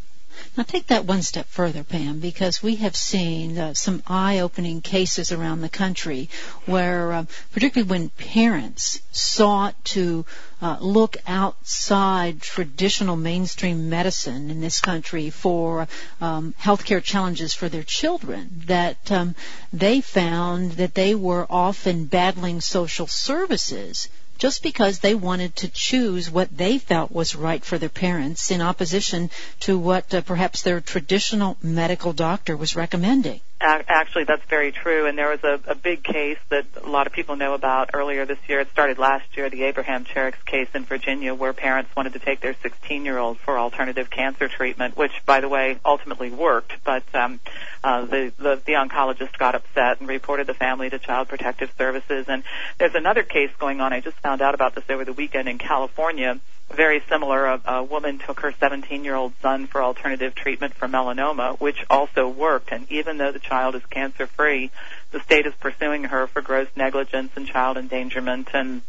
Now 0.57 0.65
take 0.65 0.89
that 0.89 1.05
one 1.05 1.23
step 1.23 1.47
further, 1.49 1.83
Pam, 1.85 2.21
because 2.21 2.63
we 2.63 2.77
have 2.77 2.95
seen 2.95 3.59
uh, 3.59 3.75
some 3.75 4.03
eye-opening 4.07 4.81
cases 4.81 5.33
around 5.33 5.61
the 5.61 5.69
country 5.69 6.29
where, 6.67 7.13
uh, 7.13 7.25
particularly 7.53 7.89
when 7.89 8.09
parents 8.11 9.01
sought 9.13 9.83
to 9.87 10.25
uh, 10.61 10.77
look 10.81 11.17
outside 11.27 12.41
traditional 12.41 13.17
mainstream 13.17 13.89
medicine 13.89 14.51
in 14.51 14.61
this 14.61 14.81
country 14.81 15.31
for 15.31 15.89
um, 16.21 16.55
healthcare 16.61 17.03
challenges 17.03 17.55
for 17.55 17.69
their 17.69 17.83
children, 17.83 18.63
that 18.67 19.11
um, 19.11 19.35
they 19.73 20.01
found 20.01 20.73
that 20.73 20.95
they 20.95 21.15
were 21.15 21.47
often 21.51 22.05
battling 22.05 22.61
social 22.61 23.07
services 23.07 24.09
just 24.43 24.65
because 24.65 24.99
they 24.99 25.15
wanted 25.15 25.55
to 25.55 25.69
choose 25.69 26.29
what 26.29 26.57
they 26.57 26.77
felt 26.77 27.13
was 27.13 27.37
right 27.37 27.65
for 27.65 27.79
their 27.79 27.89
parents 27.89 28.51
in 28.51 28.61
opposition 28.61 29.31
to 29.61 29.79
what 29.79 30.13
uh, 30.13 30.21
perhaps 30.21 30.63
their 30.63 30.81
traditional 30.81 31.57
medical 31.63 32.13
doctor 32.13 32.57
was 32.57 32.75
recommending. 32.75 33.41
Actually, 33.63 34.25
that's 34.25 34.45
very 34.49 34.73
true. 34.73 35.07
And 35.07 35.17
there 35.17 35.31
was 35.31 35.45
a, 35.45 35.61
a 35.71 35.75
big 35.75 36.03
case 36.03 36.39
that 36.51 36.67
a 36.83 36.89
lot 36.89 37.07
of 37.07 37.13
people 37.13 37.37
know 37.37 37.55
about 37.55 37.91
earlier 37.95 38.27
this 38.27 38.39
year. 38.49 38.61
It 38.61 38.71
started 38.71 38.99
last 38.99 39.37
year, 39.37 39.49
the 39.51 39.63
Abraham 39.65 40.05
Cherrix 40.05 40.35
case 40.45 40.69
in 40.75 40.85
Virginia, 40.85 41.35
where 41.35 41.53
parents 41.53 41.95
wanted 41.97 42.15
to 42.15 42.19
take 42.19 42.41
their 42.41 42.55
16-year-old 42.55 43.39
for 43.39 43.59
alternative 43.59 44.11
cancer 44.11 44.49
treatment, 44.49 44.97
which, 44.97 45.13
by 45.27 45.41
the 45.41 45.49
way, 45.49 45.79
ultimately 45.85 46.31
worked. 46.31 46.73
But 46.85 47.05
um, 47.15 47.39
uh, 47.85 48.05
the, 48.05 48.33
the 48.37 48.63
the 48.65 48.73
oncologist 48.73 49.39
got 49.39 49.55
upset 49.55 50.01
and 50.01 50.09
reported 50.09 50.47
the 50.47 50.55
family 50.55 50.91
to 50.91 50.99
Child 50.99 51.29
Protective 51.29 51.71
Services. 51.79 52.27
And 52.29 52.43
there's 52.79 52.95
another 52.95 53.23
case 53.23 53.51
going 53.59 53.81
on. 53.81 53.93
I 53.93 54.01
just 54.01 54.19
found 54.19 54.43
out 54.43 54.55
about 54.55 54.75
this 54.75 54.85
over 54.89 55.05
the 55.05 55.13
weekend 55.13 55.49
in 55.49 55.59
California 55.59 56.41
very 56.75 57.03
similar. 57.09 57.47
A, 57.47 57.61
a 57.67 57.85
woman 57.85 58.19
took 58.19 58.41
her 58.41 58.53
17 58.59 59.05
year 59.05 59.15
old 59.15 59.33
son 59.41 59.67
for 59.67 59.83
alternative 59.83 60.35
treatment 60.35 60.75
for 60.75 60.89
melanoma, 60.89 61.59
which 61.61 61.85
also 61.91 62.29
worked. 62.29 62.73
And 62.73 62.91
even 62.91 63.19
though 63.19 63.33
the 63.33 63.39
child 63.53 63.75
is 63.75 63.83
cancer 63.91 64.27
free, 64.27 64.71
the 65.11 65.21
state 65.21 65.45
is 65.45 65.53
pursuing 65.61 66.05
her 66.05 66.27
for 66.27 66.41
gross 66.41 66.69
negligence 66.75 67.33
and 67.37 67.47
child 67.47 67.77
endangerment 67.77 68.49
and 68.55 68.81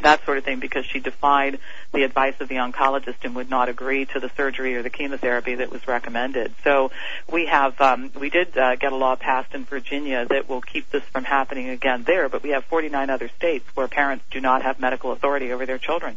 that 0.00 0.24
sort 0.24 0.38
of 0.38 0.44
thing 0.44 0.60
because 0.60 0.86
she 0.86 1.00
defied 1.00 1.58
the 1.92 2.04
advice 2.04 2.34
of 2.40 2.48
the 2.48 2.54
oncologist 2.54 3.16
and 3.24 3.34
would 3.34 3.50
not 3.50 3.68
agree 3.68 4.04
to 4.06 4.20
the 4.20 4.30
surgery 4.36 4.76
or 4.76 4.82
the 4.82 4.90
chemotherapy 4.90 5.56
that 5.56 5.70
was 5.70 5.86
recommended. 5.88 6.54
So 6.62 6.92
we 7.30 7.46
have 7.46 7.80
um, 7.80 8.12
we 8.18 8.30
did 8.30 8.56
uh, 8.56 8.76
get 8.76 8.92
a 8.92 8.96
law 8.96 9.16
passed 9.16 9.54
in 9.54 9.64
Virginia 9.64 10.24
that 10.30 10.48
will 10.48 10.62
keep 10.62 10.88
this 10.90 11.02
from 11.12 11.24
happening 11.24 11.68
again 11.68 12.04
there, 12.04 12.28
but 12.28 12.44
we 12.44 12.50
have 12.50 12.64
49 12.64 13.10
other 13.10 13.28
states 13.36 13.66
where 13.74 13.88
parents 13.88 14.24
do 14.30 14.40
not 14.40 14.62
have 14.62 14.78
medical 14.78 15.10
authority 15.10 15.52
over 15.52 15.66
their 15.66 15.78
children 15.78 16.16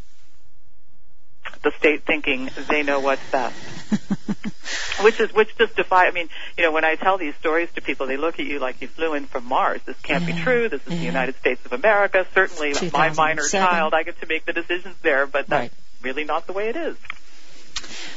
the 1.63 1.71
state 1.77 2.03
thinking 2.05 2.49
they 2.69 2.83
know 2.83 2.99
what's 2.99 3.21
best. 3.31 3.55
which 5.01 5.19
is 5.19 5.33
which 5.33 5.57
just 5.57 5.75
defy. 5.75 6.07
I 6.07 6.11
mean, 6.11 6.29
you 6.57 6.63
know, 6.63 6.71
when 6.71 6.85
I 6.85 6.95
tell 6.95 7.17
these 7.17 7.35
stories 7.35 7.69
to 7.75 7.81
people, 7.81 8.07
they 8.07 8.17
look 8.17 8.39
at 8.39 8.45
you 8.45 8.59
like 8.59 8.81
you 8.81 8.87
flew 8.87 9.13
in 9.13 9.25
from 9.25 9.45
Mars. 9.45 9.81
This 9.85 9.99
can't 10.01 10.23
yeah, 10.23 10.35
be 10.35 10.41
true. 10.41 10.69
This 10.69 10.81
is 10.85 10.93
yeah. 10.93 10.99
the 10.99 11.05
United 11.05 11.35
States 11.35 11.65
of 11.65 11.73
America. 11.73 12.25
Certainly, 12.33 12.73
my 12.93 13.11
minor 13.11 13.47
child, 13.47 13.93
I 13.93 14.03
get 14.03 14.19
to 14.21 14.27
make 14.27 14.45
the 14.45 14.53
decisions 14.53 14.95
there, 15.01 15.27
but 15.27 15.47
that's 15.47 15.73
right. 15.73 16.03
really 16.03 16.23
not 16.23 16.47
the 16.47 16.53
way 16.53 16.69
it 16.69 16.75
is. 16.75 16.97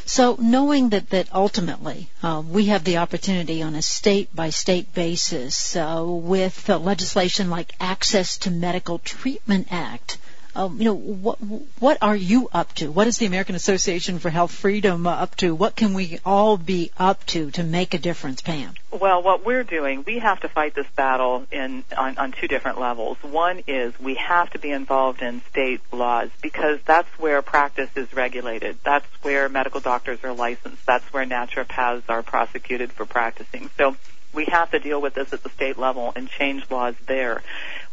So 0.07 0.37
knowing 0.41 0.91
that, 0.91 1.11
that 1.11 1.35
ultimately 1.35 2.09
uh, 2.23 2.43
we 2.47 2.67
have 2.67 2.85
the 2.85 2.97
opportunity 2.97 3.63
on 3.63 3.75
a 3.75 3.83
state 3.83 4.35
by 4.35 4.49
state 4.49 4.95
basis 4.95 5.77
uh, 5.77 6.03
with 6.07 6.71
uh, 6.71 6.79
legislation 6.79 7.51
like 7.51 7.75
Access 7.79 8.39
to 8.39 8.51
Medical 8.51 8.99
Treatment 8.99 9.69
Act 9.71 10.17
um, 10.55 10.79
you 10.79 10.85
know, 10.85 10.95
what 10.95 11.39
what 11.79 11.99
are 12.03 12.17
you 12.17 12.49
up 12.53 12.75
to? 12.77 12.91
What 12.91 13.07
is 13.07 13.19
the 13.19 13.27
American 13.27 13.55
Association 13.55 14.19
for 14.19 14.31
Health 14.31 14.51
Freedom 14.51 15.07
up 15.07 15.37
to? 15.37 15.55
What 15.55 15.77
can 15.77 15.95
we 15.95 16.19
all 16.25 16.57
be 16.57 16.91
up 16.99 17.25
to 17.27 17.51
to 17.53 17.63
make 17.63 17.95
a 17.95 17.99
difference, 17.99 18.41
Pam? 18.41 18.75
Well, 18.91 19.23
what 19.23 19.45
we're 19.45 19.65
doing, 19.65 20.05
we 20.07 20.19
have 20.19 20.41
to 20.41 20.49
fight 20.49 20.75
this 20.75 20.87
battle 20.97 21.47
in 21.53 21.85
on, 21.97 22.19
on 22.19 22.33
two 22.33 22.49
different 22.49 22.81
levels. 22.81 23.19
One 23.23 23.63
is 23.67 23.99
we 24.01 24.15
have 24.15 24.51
to 24.51 24.59
be 24.59 24.71
involved 24.71 25.23
in 25.23 25.43
state 25.51 25.81
laws 25.93 26.31
because 26.43 26.81
that's 26.85 27.09
where 27.19 27.43
practice 27.43 27.91
is 27.95 28.13
regulated. 28.13 28.79
That's 28.85 29.07
where 29.23 29.49
medical 29.49 29.81
doctors 29.81 30.21
are 30.25 30.33
licensed. 30.33 30.85
That's 30.87 31.05
where 31.13 31.27
naturopaths 31.27 32.05
are 32.09 32.23
prosecuted 32.23 32.93
for 32.93 33.05
practicing. 33.05 33.71
So 33.77 33.97
we 34.33 34.47
have 34.47 34.71
to 34.71 34.79
deal 34.79 35.01
with 35.01 35.15
this 35.15 35.33
at 35.33 35.43
the 35.43 35.51
state 35.51 35.79
level 35.79 36.13
and 36.15 36.29
change 36.29 36.71
laws 36.71 36.95
there. 37.07 37.43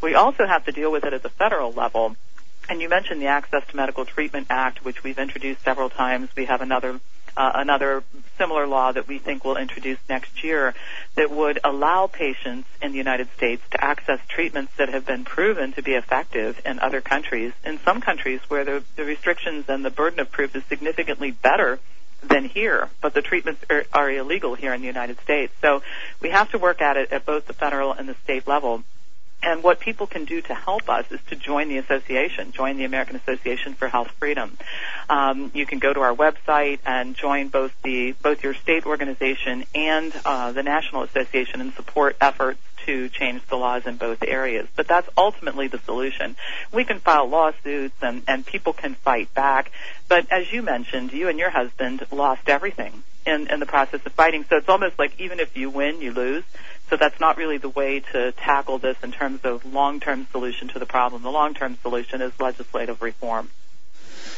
We 0.01 0.15
also 0.15 0.45
have 0.45 0.65
to 0.65 0.71
deal 0.71 0.91
with 0.91 1.03
it 1.05 1.13
at 1.13 1.23
the 1.23 1.29
federal 1.29 1.71
level 1.71 2.15
and 2.69 2.81
you 2.81 2.89
mentioned 2.89 3.21
the 3.21 3.27
Access 3.27 3.63
to 3.69 3.75
Medical 3.75 4.05
Treatment 4.05 4.47
Act, 4.49 4.83
which 4.83 5.03
we've 5.03 5.19
introduced 5.19 5.63
several 5.63 5.89
times. 5.89 6.29
We 6.35 6.45
have 6.45 6.61
another 6.61 6.99
uh, 7.37 7.51
another 7.55 8.03
similar 8.37 8.65
law 8.65 8.91
that 8.91 9.07
we 9.07 9.19
think 9.19 9.43
will 9.43 9.57
introduce 9.57 9.97
next 10.07 10.43
year 10.43 10.73
that 11.15 11.29
would 11.29 11.59
allow 11.63 12.07
patients 12.07 12.67
in 12.81 12.91
the 12.91 12.97
United 12.97 13.27
States 13.35 13.61
to 13.71 13.83
access 13.83 14.19
treatments 14.27 14.71
that 14.77 14.89
have 14.89 15.05
been 15.05 15.25
proven 15.25 15.73
to 15.73 15.81
be 15.81 15.91
effective 15.93 16.61
in 16.65 16.79
other 16.79 17.01
countries. 17.01 17.51
In 17.65 17.79
some 17.79 17.99
countries 17.99 18.39
where 18.47 18.63
the, 18.63 18.83
the 18.95 19.03
restrictions 19.03 19.65
and 19.67 19.83
the 19.83 19.89
burden 19.89 20.19
of 20.19 20.31
proof 20.31 20.55
is 20.55 20.63
significantly 20.65 21.31
better 21.31 21.79
than 22.23 22.45
here, 22.45 22.89
but 23.01 23.13
the 23.13 23.21
treatments 23.21 23.63
are, 23.69 23.85
are 23.93 24.09
illegal 24.09 24.55
here 24.55 24.73
in 24.73 24.81
the 24.81 24.87
United 24.87 25.19
States. 25.19 25.53
So 25.61 25.83
we 26.21 26.29
have 26.29 26.49
to 26.51 26.57
work 26.57 26.81
at 26.81 26.97
it 26.97 27.11
at 27.11 27.25
both 27.25 27.45
the 27.47 27.53
federal 27.53 27.91
and 27.91 28.07
the 28.07 28.15
state 28.23 28.47
level. 28.47 28.83
And 29.43 29.61
what 29.63 29.79
people 29.79 30.07
can 30.07 30.25
do 30.25 30.41
to 30.41 30.55
help 30.55 30.89
us 30.89 31.05
is 31.11 31.19
to 31.29 31.35
join 31.35 31.69
the 31.69 31.77
association, 31.77 32.51
join 32.51 32.77
the 32.77 32.83
American 32.83 33.15
Association 33.15 33.75
for 33.75 33.87
Health 33.87 34.09
Freedom. 34.17 34.57
Um, 35.07 35.51
you 35.53 35.67
can 35.67 35.77
go 35.77 35.93
to 35.93 35.99
our 35.99 36.15
website 36.15 36.79
and 36.85 37.15
join 37.15 37.49
both 37.49 37.71
the 37.83 38.13
both 38.23 38.43
your 38.43 38.55
state 38.55 38.85
organization 38.87 39.65
and 39.75 40.11
uh, 40.25 40.51
the 40.51 40.63
national 40.63 41.03
association 41.03 41.61
and 41.61 41.73
support 41.73 42.17
efforts 42.19 42.59
to 42.85 43.09
change 43.09 43.45
the 43.47 43.55
laws 43.55 43.85
in 43.85 43.97
both 43.97 44.23
areas. 44.23 44.67
But 44.75 44.87
that's 44.87 45.09
ultimately 45.17 45.67
the 45.67 45.79
solution. 45.79 46.35
We 46.71 46.83
can 46.83 46.99
file 46.99 47.27
lawsuits 47.27 47.95
and, 48.01 48.23
and 48.27 48.45
people 48.45 48.73
can 48.73 48.95
fight 48.95 49.33
back. 49.33 49.71
But 50.07 50.31
as 50.31 50.51
you 50.51 50.61
mentioned, 50.61 51.11
you 51.11 51.29
and 51.29 51.37
your 51.37 51.49
husband 51.49 52.05
lost 52.11 52.47
everything 52.47 53.03
in, 53.25 53.47
in 53.47 53.59
the 53.59 53.65
process 53.65 54.05
of 54.05 54.11
fighting. 54.13 54.45
So 54.49 54.57
it's 54.57 54.69
almost 54.69 54.99
like 54.99 55.19
even 55.19 55.39
if 55.39 55.57
you 55.57 55.69
win, 55.69 56.01
you 56.01 56.11
lose. 56.13 56.43
So 56.89 56.97
that's 56.97 57.19
not 57.19 57.37
really 57.37 57.57
the 57.57 57.69
way 57.69 58.01
to 58.11 58.31
tackle 58.31 58.77
this 58.77 58.97
in 59.01 59.11
terms 59.11 59.41
of 59.43 59.65
long-term 59.65 60.27
solution 60.31 60.67
to 60.69 60.79
the 60.79 60.85
problem. 60.85 61.23
The 61.23 61.31
long-term 61.31 61.77
solution 61.81 62.21
is 62.21 62.31
legislative 62.39 63.01
reform. 63.01 63.49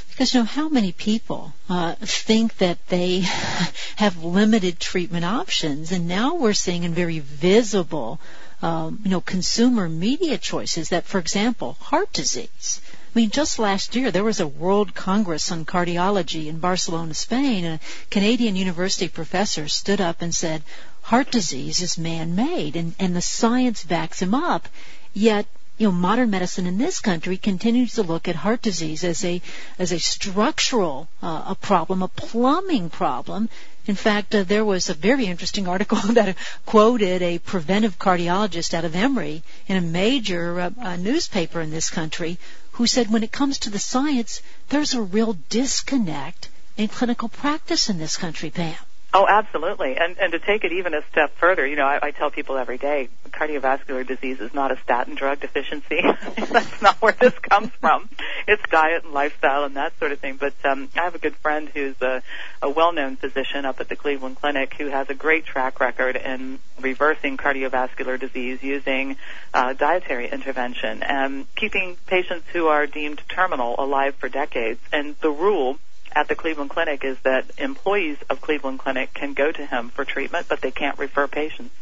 Because 0.10 0.34
you 0.34 0.40
know 0.40 0.46
how 0.46 0.68
many 0.70 0.94
people 0.94 1.54
uh, 1.70 1.94
think 2.02 2.58
that 2.58 2.80
they 2.88 3.20
have 3.98 4.24
limited 4.24 4.80
treatment 4.80 5.26
options, 5.26 5.92
and 5.92 6.08
now 6.08 6.36
we're 6.36 6.54
seeing 6.54 6.84
in 6.84 6.94
very 6.94 7.20
visible, 7.20 8.20
um, 8.62 9.00
you 9.04 9.12
know, 9.12 9.22
consumer 9.22 9.88
media 9.88 10.38
choices 10.38 10.90
that, 10.90 11.06
for 11.06 11.20
example, 11.20 11.78
heart 11.82 12.12
disease. 12.14 12.82
I 13.16 13.20
mean, 13.20 13.30
just 13.30 13.60
last 13.60 13.96
year 13.96 14.12
there 14.12 14.24
was 14.24 14.40
a 14.40 14.48
World 14.48 14.96
Congress 14.96 15.52
on 15.52 15.66
Cardiology 15.66 16.48
in 16.48 16.60
Barcelona, 16.60 17.14
Spain, 17.14 17.66
and 17.66 17.80
a 17.80 18.10
Canadian 18.10 18.56
university 18.56 19.08
professor 19.08 19.68
stood 19.68 20.02
up 20.02 20.22
and 20.22 20.34
said, 20.34 20.64
heart 21.08 21.32
disease 21.32 21.82
is 21.82 21.98
man-made 21.98 22.76
and, 22.76 22.94
and 23.00 23.16
the 23.16 23.22
science 23.22 23.82
backs 23.86 24.22
him 24.22 24.34
up. 24.34 24.68
Yet, 25.14 25.46
you 25.78 25.88
know, 25.88 25.94
modern 25.94 26.32
medicine 26.32 26.68
in 26.68 26.78
this 26.78 27.00
country 27.00 27.38
continues 27.38 27.94
to 27.94 28.04
look 28.04 28.28
at 28.28 28.36
heart 28.36 28.62
disease 28.62 29.06
as 29.06 29.24
a 29.24 29.42
as 29.80 29.94
a 29.94 30.00
structural 30.00 31.08
uh, 31.24 31.44
a 31.48 31.56
problem, 31.56 32.02
a 32.02 32.10
plumbing 32.10 32.90
problem. 32.90 33.48
In 33.86 33.96
fact, 33.96 34.36
uh, 34.36 34.44
there 34.44 34.66
was 34.66 34.90
a 34.90 34.94
very 34.94 35.28
interesting 35.28 35.66
article 35.76 36.00
that 36.20 36.36
quoted 36.66 37.22
a 37.22 37.40
preventive 37.40 37.98
cardiologist 37.98 38.74
out 38.74 38.84
of 38.84 38.94
Emory 38.94 39.44
in 39.68 39.78
a 39.78 39.90
major 40.02 40.60
uh, 40.60 40.72
uh, 40.78 40.96
newspaper 40.98 41.62
in 41.62 41.72
this 41.72 41.90
country 41.90 42.38
who 42.72 42.86
said 42.86 43.10
when 43.10 43.24
it 43.24 43.32
comes 43.32 43.60
to 43.60 43.70
the 43.70 43.80
science, 43.80 44.42
there's 44.68 44.94
a 44.94 45.02
real 45.02 45.38
disconnect 45.48 46.50
in 46.76 46.90
clinical 46.90 47.30
practice 47.30 47.90
in 47.90 47.98
this 47.98 48.18
country, 48.18 48.50
Pam. 48.50 48.87
Oh, 49.14 49.26
absolutely. 49.28 49.96
And 49.98 50.18
and 50.20 50.34
to 50.34 50.40
take 50.40 50.66
it 50.66 50.74
even 50.74 50.94
a 50.94 51.02
step 51.12 51.34
further, 51.38 51.66
you 51.66 51.78
know, 51.78 51.86
I, 51.86 52.08
I 52.08 52.12
tell 52.12 52.30
people 52.30 52.58
every 52.58 52.78
day, 52.78 53.08
cardiovascular 53.30 54.06
disease 54.06 54.40
is 54.42 54.54
not 54.54 54.72
a 54.72 54.78
statin 54.84 55.16
drug 55.16 55.40
deficiency. 55.40 56.02
That's 56.52 56.82
not 56.82 57.02
where 57.02 57.14
this 57.14 57.34
comes 57.40 57.70
from. 57.80 58.10
It's 58.48 58.62
diet 58.70 59.06
and 59.06 59.14
lifestyle 59.14 59.64
and 59.64 59.78
that 59.78 59.98
sort 59.98 60.12
of 60.12 60.20
thing. 60.20 60.36
But 60.36 60.54
um, 60.66 60.90
I 60.96 61.04
have 61.06 61.16
a 61.16 61.20
good 61.20 61.38
friend 61.38 61.70
who's 61.70 61.96
a, 62.02 62.22
a 62.62 62.70
well-known 62.70 63.16
physician 63.16 63.66
up 63.66 63.80
at 63.80 63.88
the 63.88 63.96
Cleveland 63.96 64.36
Clinic 64.36 64.74
who 64.78 64.88
has 64.88 65.10
a 65.10 65.14
great 65.14 65.46
track 65.46 65.80
record 65.80 66.18
in 66.18 66.60
reversing 66.82 67.38
cardiovascular 67.38 68.20
disease 68.20 68.62
using 68.62 69.16
uh, 69.54 69.72
dietary 69.74 70.30
intervention 70.30 71.02
and 71.02 71.48
keeping 71.56 71.96
patients 72.08 72.46
who 72.52 72.68
are 72.68 72.86
deemed 72.86 73.22
terminal 73.30 73.76
alive 73.80 74.16
for 74.16 74.28
decades. 74.28 74.82
And 74.92 75.16
the 75.22 75.32
rule 75.32 75.80
at 76.16 76.28
the 76.28 76.36
Cleveland 76.36 76.70
Clinic 76.70 77.04
is 77.04 77.18
that 77.24 77.46
employees 77.58 78.18
of 78.30 78.42
Cleveland 78.42 78.80
Clinic 78.80 79.14
can 79.14 79.34
go 79.34 79.52
to 79.52 79.66
him 79.66 79.90
for 79.90 80.06
treatment, 80.06 80.48
but 80.50 80.62
they 80.62 80.72
can't 80.72 80.98
refer 80.98 81.28
patients 81.28 81.74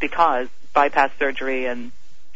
because 0.00 0.48
bypass 0.72 1.10
surgery 1.18 1.66
and 1.66 1.92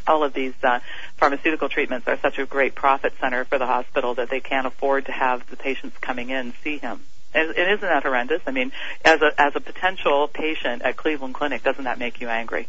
all 0.06 0.24
of 0.24 0.32
these 0.32 0.54
uh, 0.62 0.80
pharmaceutical 1.16 1.68
treatments 1.68 2.08
are 2.08 2.18
such 2.18 2.38
a 2.38 2.46
great 2.46 2.74
profit 2.74 3.12
center 3.20 3.44
for 3.44 3.58
the 3.58 3.66
hospital 3.66 4.14
that 4.14 4.30
they 4.30 4.40
can't 4.40 4.66
afford 4.66 5.06
to 5.06 5.12
have 5.12 5.48
the 5.48 5.56
patients 5.56 5.96
coming 5.98 6.30
in 6.30 6.52
see 6.64 6.78
him. 6.78 7.00
And, 7.34 7.48
and 7.50 7.72
isn't 7.78 7.80
that 7.80 8.02
horrendous? 8.02 8.42
I 8.46 8.50
mean, 8.50 8.72
as 9.04 9.22
a 9.22 9.40
as 9.40 9.56
a 9.56 9.60
potential 9.60 10.28
patient 10.28 10.82
at 10.82 10.96
Cleveland 10.96 11.34
Clinic, 11.34 11.62
doesn't 11.62 11.84
that 11.84 11.98
make 11.98 12.20
you 12.20 12.28
angry? 12.28 12.68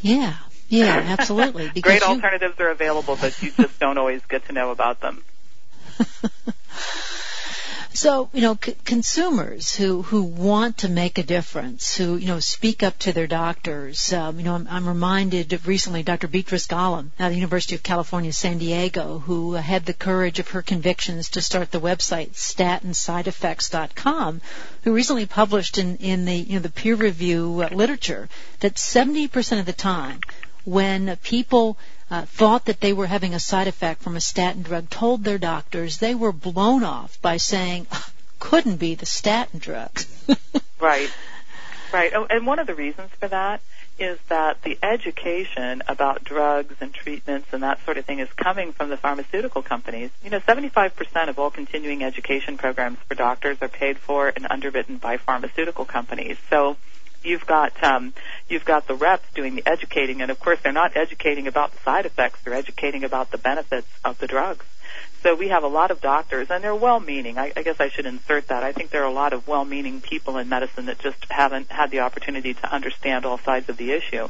Yeah, 0.00 0.36
yeah, 0.68 1.16
absolutely. 1.18 1.68
Great 1.82 2.00
you... 2.00 2.06
alternatives 2.06 2.58
are 2.60 2.70
available, 2.70 3.18
but 3.20 3.40
you 3.42 3.50
just 3.50 3.78
don't 3.78 3.98
always 3.98 4.22
get 4.26 4.46
to 4.46 4.52
know 4.52 4.70
about 4.70 5.00
them. 5.00 5.22
So, 7.92 8.30
you 8.32 8.40
know, 8.40 8.56
c- 8.62 8.76
consumers 8.84 9.74
who, 9.74 10.02
who 10.02 10.22
want 10.22 10.78
to 10.78 10.88
make 10.88 11.18
a 11.18 11.24
difference, 11.24 11.96
who, 11.96 12.14
you 12.16 12.28
know, 12.28 12.38
speak 12.38 12.84
up 12.84 12.96
to 13.00 13.12
their 13.12 13.26
doctors. 13.26 14.12
Um, 14.12 14.38
you 14.38 14.44
know, 14.44 14.54
I'm, 14.54 14.68
I'm 14.70 14.86
reminded 14.86 15.52
of 15.52 15.66
recently 15.66 16.04
Dr. 16.04 16.28
Beatrice 16.28 16.68
Golomb 16.68 17.10
at 17.18 17.30
the 17.30 17.34
University 17.34 17.74
of 17.74 17.82
California, 17.82 18.32
San 18.32 18.58
Diego, 18.58 19.18
who 19.18 19.54
had 19.54 19.86
the 19.86 19.92
courage 19.92 20.38
of 20.38 20.50
her 20.50 20.62
convictions 20.62 21.30
to 21.30 21.42
start 21.42 21.72
the 21.72 21.80
website 21.80 22.34
statinsideeffects.com, 22.34 24.40
who 24.84 24.92
recently 24.92 25.26
published 25.26 25.76
in, 25.76 25.96
in 25.96 26.26
the, 26.26 26.36
you 26.36 26.52
know, 26.54 26.60
the 26.60 26.68
peer 26.68 26.94
review 26.94 27.62
uh, 27.62 27.70
literature 27.74 28.28
that 28.60 28.74
70% 28.74 29.58
of 29.58 29.66
the 29.66 29.72
time 29.72 30.20
when 30.64 31.16
people 31.22 31.76
uh, 32.10 32.22
thought 32.22 32.66
that 32.66 32.80
they 32.80 32.92
were 32.92 33.06
having 33.06 33.34
a 33.34 33.40
side 33.40 33.68
effect 33.68 34.02
from 34.02 34.16
a 34.16 34.20
statin 34.20 34.62
drug, 34.62 34.90
told 34.90 35.24
their 35.24 35.38
doctors, 35.38 35.98
they 35.98 36.14
were 36.14 36.32
blown 36.32 36.82
off 36.82 37.20
by 37.22 37.36
saying, 37.36 37.86
couldn't 38.38 38.76
be 38.76 38.94
the 38.94 39.06
statin 39.06 39.60
drug. 39.60 39.90
right, 40.80 41.10
right. 41.92 42.12
Oh, 42.14 42.26
and 42.28 42.46
one 42.46 42.58
of 42.58 42.66
the 42.66 42.74
reasons 42.74 43.10
for 43.18 43.28
that 43.28 43.60
is 44.00 44.18
that 44.28 44.62
the 44.62 44.78
education 44.82 45.82
about 45.86 46.24
drugs 46.24 46.74
and 46.80 46.92
treatments 46.92 47.48
and 47.52 47.62
that 47.62 47.84
sort 47.84 47.98
of 47.98 48.06
thing 48.06 48.18
is 48.18 48.28
coming 48.32 48.72
from 48.72 48.88
the 48.88 48.96
pharmaceutical 48.96 49.62
companies. 49.62 50.10
You 50.24 50.30
know, 50.30 50.40
75% 50.40 51.28
of 51.28 51.38
all 51.38 51.50
continuing 51.50 52.02
education 52.02 52.56
programs 52.56 52.98
for 53.06 53.14
doctors 53.14 53.58
are 53.60 53.68
paid 53.68 53.98
for 53.98 54.32
and 54.34 54.46
underwritten 54.48 54.96
by 54.96 55.18
pharmaceutical 55.18 55.84
companies. 55.84 56.38
So 56.48 56.78
you've 57.22 57.46
got 57.46 57.82
um, 57.82 58.14
you've 58.48 58.64
got 58.64 58.86
the 58.86 58.94
reps 58.94 59.26
doing 59.34 59.54
the 59.54 59.66
educating, 59.66 60.22
and 60.22 60.30
of 60.30 60.38
course 60.40 60.58
they're 60.62 60.72
not 60.72 60.96
educating 60.96 61.46
about 61.46 61.72
the 61.72 61.78
side 61.80 62.06
effects; 62.06 62.40
they're 62.44 62.54
educating 62.54 63.04
about 63.04 63.30
the 63.30 63.38
benefits 63.38 63.88
of 64.04 64.18
the 64.18 64.26
drugs. 64.26 64.64
So 65.22 65.34
we 65.34 65.48
have 65.48 65.64
a 65.64 65.68
lot 65.68 65.90
of 65.90 66.00
doctors, 66.00 66.50
and 66.50 66.64
they're 66.64 66.74
well-meaning. 66.74 67.36
I, 67.36 67.52
I 67.54 67.62
guess 67.62 67.78
I 67.78 67.90
should 67.90 68.06
insert 68.06 68.48
that. 68.48 68.62
I 68.62 68.72
think 68.72 68.90
there 68.90 69.02
are 69.02 69.08
a 69.08 69.12
lot 69.12 69.34
of 69.34 69.46
well-meaning 69.46 70.00
people 70.00 70.38
in 70.38 70.48
medicine 70.48 70.86
that 70.86 70.98
just 70.98 71.18
haven't 71.28 71.70
had 71.70 71.90
the 71.90 72.00
opportunity 72.00 72.54
to 72.54 72.72
understand 72.72 73.26
all 73.26 73.36
sides 73.38 73.68
of 73.68 73.76
the 73.76 73.92
issue. 73.92 74.28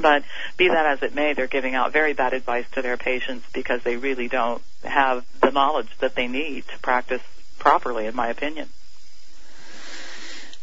But 0.00 0.22
be 0.56 0.68
that 0.68 0.86
as 0.86 1.02
it 1.02 1.14
may, 1.14 1.34
they're 1.34 1.48
giving 1.48 1.74
out 1.74 1.92
very 1.92 2.12
bad 2.12 2.32
advice 2.32 2.66
to 2.72 2.82
their 2.82 2.96
patients 2.96 3.46
because 3.52 3.82
they 3.82 3.96
really 3.96 4.28
don't 4.28 4.62
have 4.84 5.24
the 5.40 5.50
knowledge 5.50 5.90
that 5.98 6.14
they 6.14 6.28
need 6.28 6.66
to 6.68 6.78
practice 6.78 7.22
properly, 7.58 8.06
in 8.06 8.14
my 8.14 8.28
opinion. 8.28 8.68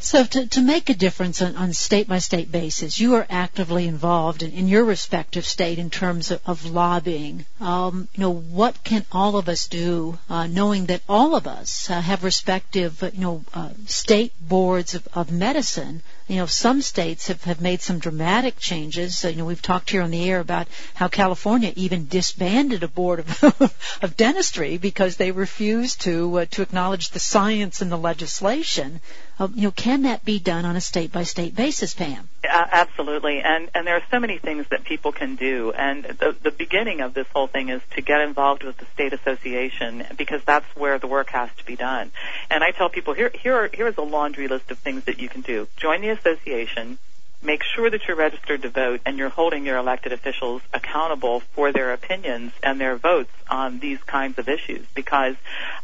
So 0.02 0.24
to, 0.24 0.48
to 0.48 0.62
make 0.62 0.90
a 0.90 0.94
difference 0.94 1.42
on, 1.42 1.58
on 1.58 1.74
state 1.74 2.08
by 2.08 2.20
state 2.20 2.50
basis, 2.50 3.02
you 3.02 3.16
are 3.16 3.28
actively 3.30 3.86
involved 3.86 4.44
in, 4.44 4.52
in 4.52 4.70
your 4.70 4.86
respective 4.86 5.46
state 5.46 5.78
in 5.78 5.90
terms 5.90 6.32
of, 6.32 6.42
of 6.46 6.66
lobbying. 6.66 7.46
Um, 7.60 8.08
you 8.16 8.22
know, 8.22 8.32
what 8.32 8.82
can 8.86 9.06
all 9.12 9.36
of 9.36 9.50
us 9.50 9.68
do, 9.68 10.18
uh, 10.30 10.48
knowing 10.48 10.86
that 10.86 11.02
all 11.10 11.36
of 11.36 11.48
us 11.48 11.90
uh, 11.90 12.00
have 12.00 12.24
respective, 12.24 13.04
uh, 13.04 13.12
you 13.14 13.20
know, 13.20 13.44
uh, 13.54 13.72
state 13.88 14.32
boards 14.40 14.96
of, 14.96 15.06
of 15.14 15.34
medicine 15.34 16.02
you 16.30 16.36
know, 16.36 16.46
some 16.46 16.84
states 16.84 17.28
have, 17.28 17.44
have 17.46 17.60
made 17.60 17.82
some 17.82 17.98
dramatic 17.98 18.60
changes. 18.60 19.26
Uh, 19.26 19.30
you 19.30 19.38
know, 19.38 19.46
we've 19.46 19.64
talked 19.64 19.90
here 19.90 20.04
on 20.04 20.12
the 20.12 20.30
air 20.30 20.40
about 20.40 20.68
how 20.94 21.08
California 21.08 21.74
even 21.76 22.08
disbanded 22.08 22.84
a 22.84 22.88
board 22.88 23.22
of, 23.22 23.74
of 24.04 24.16
dentistry 24.16 24.78
because 24.78 25.18
they 25.18 25.32
refused 25.32 26.02
to 26.02 26.42
uh, 26.42 26.46
to 26.52 26.62
acknowledge 26.62 27.10
the 27.10 27.20
science 27.20 27.82
and 27.82 27.92
the 27.92 27.98
legislation. 27.98 29.02
Uh, 29.40 29.48
you 29.56 29.64
know, 29.64 29.72
can 29.72 30.04
that 30.04 30.26
be 30.26 30.38
done 30.38 30.66
on 30.66 30.76
a 30.76 30.82
state 30.82 31.12
by 31.14 31.24
state 31.24 31.56
basis, 31.56 31.94
Pam? 31.94 32.28
Uh, 32.44 32.68
absolutely, 32.72 33.40
and 33.40 33.70
and 33.74 33.88
there 33.88 33.96
are 33.96 34.04
so 34.12 34.20
many 34.20 34.38
things 34.38 34.66
that 34.70 34.84
people 34.84 35.14
can 35.14 35.36
do. 35.36 35.72
And 35.72 36.04
the 36.04 36.36
the 36.44 36.52
beginning 36.52 37.00
of 37.00 37.14
this 37.14 37.28
whole 37.34 37.48
thing 37.48 37.70
is 37.70 37.82
to 37.96 38.02
get 38.02 38.20
involved 38.22 38.64
with 38.64 38.78
the 38.78 38.86
state 38.94 39.14
association 39.14 40.06
because 40.18 40.42
that's 40.46 40.66
where 40.76 41.00
the 41.00 41.08
work 41.08 41.30
has 41.30 41.50
to 41.58 41.66
be 41.66 41.78
done. 41.78 42.12
And 42.50 42.64
I 42.64 42.72
tell 42.72 42.90
people 42.90 43.14
here 43.14 43.32
here 43.34 43.56
are, 43.56 43.70
here 43.74 43.88
is 43.88 43.98
a 43.98 44.02
laundry 44.02 44.50
list 44.50 44.72
of 44.72 44.78
things 44.80 45.06
that 45.06 45.20
you 45.20 45.30
can 45.30 45.42
do. 45.42 45.68
Join 45.78 46.02
the 46.02 46.10
association 46.10 46.98
make 47.42 47.64
sure 47.64 47.90
that 47.90 48.08
you're 48.08 48.18
registered 48.18 48.62
to 48.64 48.70
vote 48.70 49.02
and 49.06 49.18
you're 49.18 49.30
holding 49.30 49.66
your 49.66 49.78
elected 49.78 50.12
officials 50.12 50.62
accountable 50.74 51.40
for 51.54 51.72
their 51.72 51.94
opinions 51.94 52.52
and 52.62 52.80
their 52.80 52.98
votes 52.98 53.32
on 53.50 53.80
these 53.80 54.02
kinds 54.04 54.38
of 54.38 54.50
issues. 54.50 54.86
Because 54.94 55.36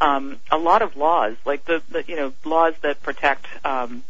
um, 0.02 0.38
a 0.52 0.58
lot 0.58 0.82
of 0.82 0.98
laws 0.98 1.36
like 1.46 1.66
the, 1.66 1.82
the 1.90 2.04
you 2.08 2.16
know 2.16 2.34
laws 2.44 2.74
that 2.82 3.02
protect 3.02 3.46
um, 3.64 4.04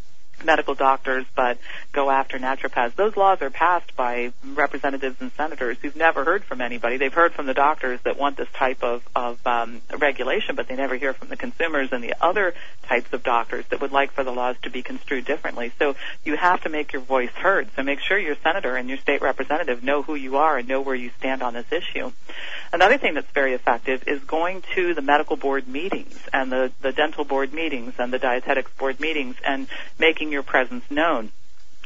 medical 0.45 0.75
doctors 0.75 1.25
but 1.35 1.57
go 1.91 2.09
after 2.09 2.37
naturopaths. 2.37 2.95
Those 2.95 3.17
laws 3.17 3.41
are 3.41 3.49
passed 3.49 3.95
by 3.95 4.33
representatives 4.43 5.17
and 5.19 5.31
senators 5.33 5.77
who've 5.81 5.95
never 5.95 6.23
heard 6.23 6.43
from 6.43 6.61
anybody. 6.61 6.97
They've 6.97 7.13
heard 7.13 7.33
from 7.33 7.45
the 7.45 7.53
doctors 7.53 7.99
that 8.03 8.17
want 8.17 8.37
this 8.37 8.49
type 8.53 8.83
of, 8.83 9.01
of 9.15 9.45
um, 9.45 9.81
regulation, 9.97 10.55
but 10.55 10.67
they 10.67 10.75
never 10.75 10.95
hear 10.95 11.13
from 11.13 11.29
the 11.29 11.37
consumers 11.37 11.89
and 11.91 12.03
the 12.03 12.13
other 12.21 12.53
types 12.83 13.11
of 13.13 13.23
doctors 13.23 13.65
that 13.69 13.81
would 13.81 13.91
like 13.91 14.11
for 14.11 14.23
the 14.23 14.31
laws 14.31 14.55
to 14.63 14.69
be 14.69 14.83
construed 14.83 15.25
differently. 15.25 15.71
So 15.79 15.95
you 16.23 16.35
have 16.37 16.61
to 16.61 16.69
make 16.69 16.93
your 16.93 17.01
voice 17.01 17.31
heard. 17.31 17.69
So 17.75 17.83
make 17.83 17.99
sure 17.99 18.17
your 18.17 18.35
senator 18.43 18.75
and 18.75 18.87
your 18.89 18.97
state 18.99 19.21
representative 19.21 19.83
know 19.83 20.01
who 20.01 20.15
you 20.15 20.37
are 20.37 20.57
and 20.57 20.67
know 20.67 20.81
where 20.81 20.95
you 20.95 21.11
stand 21.17 21.41
on 21.41 21.53
this 21.53 21.71
issue. 21.71 22.11
Another 22.71 22.97
thing 22.97 23.13
that's 23.13 23.31
very 23.31 23.53
effective 23.53 24.07
is 24.07 24.21
going 24.23 24.63
to 24.75 24.93
the 24.93 25.01
medical 25.01 25.37
board 25.37 25.67
meetings 25.67 26.19
and 26.33 26.51
the, 26.51 26.71
the 26.81 26.91
dental 26.91 27.23
board 27.23 27.53
meetings 27.53 27.93
and 27.97 28.11
the 28.11 28.19
dietetics 28.19 28.71
board 28.77 28.99
meetings 28.99 29.35
and 29.45 29.67
making 29.97 30.31
your 30.35 30.43
presence 30.43 30.83
known. 30.91 31.31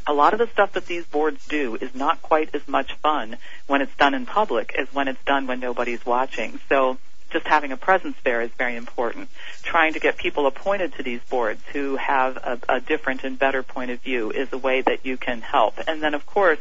A 0.08 0.14
lot 0.14 0.34
of 0.34 0.39
the 0.39 0.47
stuff 0.47 0.74
that 0.74 0.88
these 0.88 1.06
boards 1.06 1.45
do 1.47 1.76
is 1.76 1.93
not 1.93 2.22
quite 2.22 2.54
as 2.56 2.68
much 2.68 2.95
fun 2.95 3.38
when 3.68 3.82
it's 3.82 3.95
done 3.95 4.16
in 4.16 4.26
public 4.26 4.74
as 4.76 4.91
when 4.91 5.08
it's 5.08 5.24
done 5.24 5.45
when 5.45 5.60
nobody's 5.60 6.06
watching. 6.06 6.60
So 6.68 6.97
just 7.30 7.45
having 7.45 7.72
a 7.72 7.78
presence 7.78 8.18
there 8.24 8.41
is 8.41 8.50
very 8.58 8.76
important. 8.76 9.30
Trying 9.62 9.93
to 9.93 10.00
get 10.00 10.18
people 10.18 10.47
appointed 10.47 10.93
to 10.95 11.04
these 11.04 11.22
boards 11.30 11.62
who 11.74 11.95
have 11.97 12.38
a, 12.38 12.60
a, 12.68 12.80
different 12.82 13.24
and 13.24 13.38
better 13.38 13.62
point 13.62 13.91
of 13.91 14.02
view 14.02 14.32
is 14.32 14.52
a 14.52 14.58
way 14.58 14.82
that 14.82 15.06
you 15.06 15.16
can 15.16 15.41
help. 15.41 15.76
And 15.88 16.02
then, 16.02 16.16
of 16.16 16.26
course, 16.26 16.60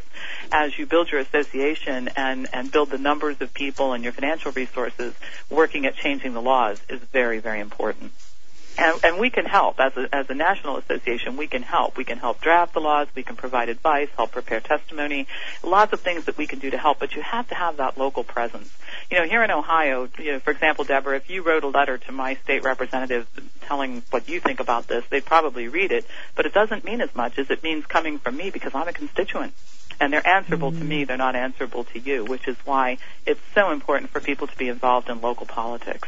as 0.51 0.77
you 0.77 0.85
build 0.85 1.11
your 1.11 1.21
association 1.21 2.09
and, 2.15 2.47
and 2.53 2.71
build 2.71 2.91
the 2.91 2.99
numbers 2.99 3.41
of 3.41 3.51
people 3.53 3.93
and 3.93 4.03
your 4.03 4.13
financial 4.13 4.51
resources, 4.51 5.15
working 5.49 5.87
at 5.87 5.95
changing 5.95 6.33
the 6.33 6.41
laws 6.41 6.79
is 6.87 6.99
very, 7.11 7.39
very 7.39 7.59
important. 7.59 8.11
And, 8.79 9.03
and 9.03 9.19
we 9.19 9.29
can 9.29 9.43
help 9.43 9.77
as 9.79 9.95
a, 9.97 10.07
as 10.15 10.29
a 10.29 10.33
national 10.33 10.77
association. 10.77 11.35
We 11.35 11.47
can 11.47 11.63
help. 11.63 11.97
We 11.97 12.05
can 12.05 12.17
help 12.17 12.39
draft 12.39 12.73
the 12.73 12.79
laws. 12.79 13.09
We 13.13 13.23
can 13.23 13.35
provide 13.35 13.67
advice, 13.67 14.07
help 14.15 14.31
prepare 14.31 14.61
testimony. 14.61 15.27
Lots 15.61 15.91
of 15.91 15.99
things 15.99 16.25
that 16.25 16.37
we 16.37 16.47
can 16.47 16.59
do 16.59 16.69
to 16.69 16.77
help. 16.77 16.97
But 16.97 17.13
you 17.13 17.21
have 17.21 17.49
to 17.49 17.55
have 17.55 17.77
that 17.77 17.97
local 17.97 18.23
presence. 18.23 18.71
You 19.11 19.19
know, 19.19 19.25
here 19.25 19.43
in 19.43 19.51
Ohio, 19.51 20.07
you 20.17 20.31
know, 20.31 20.39
for 20.39 20.51
example, 20.51 20.85
Deborah, 20.85 21.17
if 21.17 21.29
you 21.29 21.43
wrote 21.43 21.65
a 21.65 21.67
letter 21.67 21.97
to 21.97 22.11
my 22.13 22.35
state 22.35 22.63
representative 22.63 23.27
telling 23.63 24.01
what 24.11 24.29
you 24.29 24.39
think 24.39 24.61
about 24.61 24.87
this, 24.87 25.03
they'd 25.09 25.25
probably 25.25 25.67
read 25.67 25.91
it. 25.91 26.05
But 26.35 26.45
it 26.45 26.53
doesn't 26.53 26.85
mean 26.85 27.01
as 27.01 27.13
much 27.13 27.37
as 27.37 27.51
it 27.51 27.61
means 27.61 27.85
coming 27.85 28.17
from 28.17 28.37
me 28.37 28.49
because 28.49 28.73
I'm 28.73 28.87
a 28.87 28.93
constituent 28.93 29.53
and 29.99 30.13
they're 30.13 30.25
answerable 30.25 30.71
mm-hmm. 30.71 30.79
to 30.79 30.85
me. 30.85 31.03
They're 31.03 31.17
not 31.17 31.35
answerable 31.35 31.83
to 31.83 31.99
you, 31.99 32.23
which 32.23 32.47
is 32.47 32.55
why 32.63 32.97
it's 33.25 33.41
so 33.53 33.71
important 33.71 34.11
for 34.11 34.21
people 34.21 34.47
to 34.47 34.57
be 34.57 34.69
involved 34.69 35.09
in 35.09 35.19
local 35.19 35.45
politics. 35.45 36.07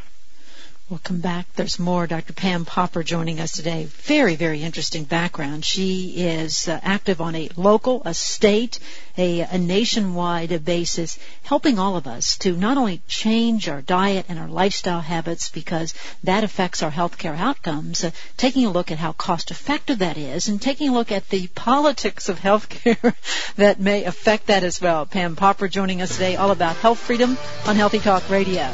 We'll 0.91 0.99
come 1.01 1.21
back. 1.21 1.45
There's 1.55 1.79
more. 1.79 2.05
Dr. 2.05 2.33
Pam 2.33 2.65
Popper 2.65 3.01
joining 3.01 3.39
us 3.39 3.53
today. 3.53 3.85
Very, 3.85 4.35
very 4.35 4.61
interesting 4.61 5.05
background. 5.05 5.63
She 5.63 6.15
is 6.17 6.67
uh, 6.67 6.81
active 6.83 7.21
on 7.21 7.33
a 7.33 7.47
local, 7.55 8.01
a 8.03 8.13
state, 8.13 8.77
a, 9.17 9.39
a 9.39 9.57
nationwide 9.57 10.65
basis, 10.65 11.17
helping 11.43 11.79
all 11.79 11.95
of 11.95 12.07
us 12.07 12.37
to 12.39 12.57
not 12.57 12.75
only 12.75 13.01
change 13.07 13.69
our 13.69 13.81
diet 13.81 14.25
and 14.27 14.37
our 14.37 14.49
lifestyle 14.49 14.99
habits 14.99 15.49
because 15.49 15.93
that 16.25 16.43
affects 16.43 16.83
our 16.83 16.91
healthcare 16.91 17.37
outcomes, 17.37 18.03
uh, 18.03 18.11
taking 18.35 18.65
a 18.65 18.69
look 18.69 18.91
at 18.91 18.97
how 18.97 19.13
cost 19.13 19.49
effective 19.49 19.99
that 19.99 20.17
is, 20.17 20.49
and 20.49 20.61
taking 20.61 20.89
a 20.89 20.93
look 20.93 21.13
at 21.13 21.29
the 21.29 21.47
politics 21.55 22.27
of 22.27 22.37
healthcare 22.37 23.15
that 23.55 23.79
may 23.79 24.03
affect 24.03 24.47
that 24.47 24.65
as 24.65 24.81
well. 24.81 25.05
Pam 25.05 25.37
Popper 25.37 25.69
joining 25.69 26.01
us 26.01 26.15
today, 26.15 26.35
all 26.35 26.51
about 26.51 26.75
health 26.75 26.99
freedom 26.99 27.37
on 27.65 27.77
Healthy 27.77 27.99
Talk 27.99 28.29
Radio. 28.29 28.69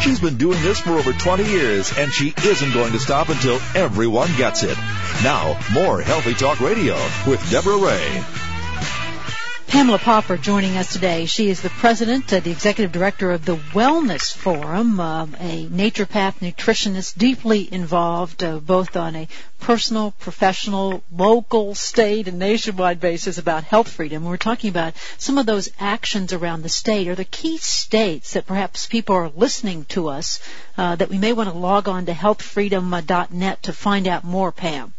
She's 0.00 0.18
been 0.18 0.38
doing 0.38 0.62
this 0.62 0.80
for 0.80 0.92
over 0.92 1.12
20 1.12 1.44
years, 1.44 1.92
and 1.96 2.10
she 2.10 2.32
isn't 2.44 2.72
going 2.72 2.92
to 2.92 2.98
stop 2.98 3.28
until 3.28 3.60
everyone 3.74 4.34
gets 4.36 4.62
it. 4.62 4.78
Now, 5.22 5.58
more 5.72 6.00
Healthy 6.00 6.34
Talk 6.34 6.60
Radio 6.60 6.94
with 7.26 7.46
Deborah 7.50 7.76
Ray. 7.76 8.24
Pamela 9.70 10.00
Popper 10.00 10.36
joining 10.36 10.76
us 10.76 10.94
today. 10.94 11.26
She 11.26 11.48
is 11.48 11.62
the 11.62 11.70
president, 11.70 12.32
uh, 12.32 12.40
the 12.40 12.50
executive 12.50 12.90
director 12.90 13.30
of 13.30 13.44
the 13.44 13.54
Wellness 13.54 14.34
Forum, 14.34 14.98
uh, 14.98 15.26
a 15.38 15.68
naturopath 15.68 16.40
nutritionist 16.40 17.16
deeply 17.16 17.72
involved 17.72 18.42
uh, 18.42 18.58
both 18.58 18.96
on 18.96 19.14
a 19.14 19.28
personal, 19.60 20.10
professional, 20.18 21.04
local, 21.12 21.76
state, 21.76 22.26
and 22.26 22.40
nationwide 22.40 22.98
basis 22.98 23.38
about 23.38 23.62
health 23.62 23.88
freedom. 23.88 24.24
We're 24.24 24.38
talking 24.38 24.70
about 24.70 24.94
some 25.18 25.38
of 25.38 25.46
those 25.46 25.70
actions 25.78 26.32
around 26.32 26.62
the 26.62 26.68
state 26.68 27.06
or 27.06 27.14
the 27.14 27.24
key 27.24 27.58
states 27.58 28.32
that 28.32 28.48
perhaps 28.48 28.88
people 28.88 29.14
are 29.14 29.30
listening 29.36 29.84
to 29.90 30.08
us 30.08 30.40
uh, 30.78 30.96
that 30.96 31.10
we 31.10 31.18
may 31.18 31.32
want 31.32 31.48
to 31.48 31.56
log 31.56 31.86
on 31.86 32.06
to 32.06 32.12
healthfreedom.net 32.12 33.62
to 33.62 33.72
find 33.72 34.08
out 34.08 34.24
more, 34.24 34.50
Pam. 34.50 34.94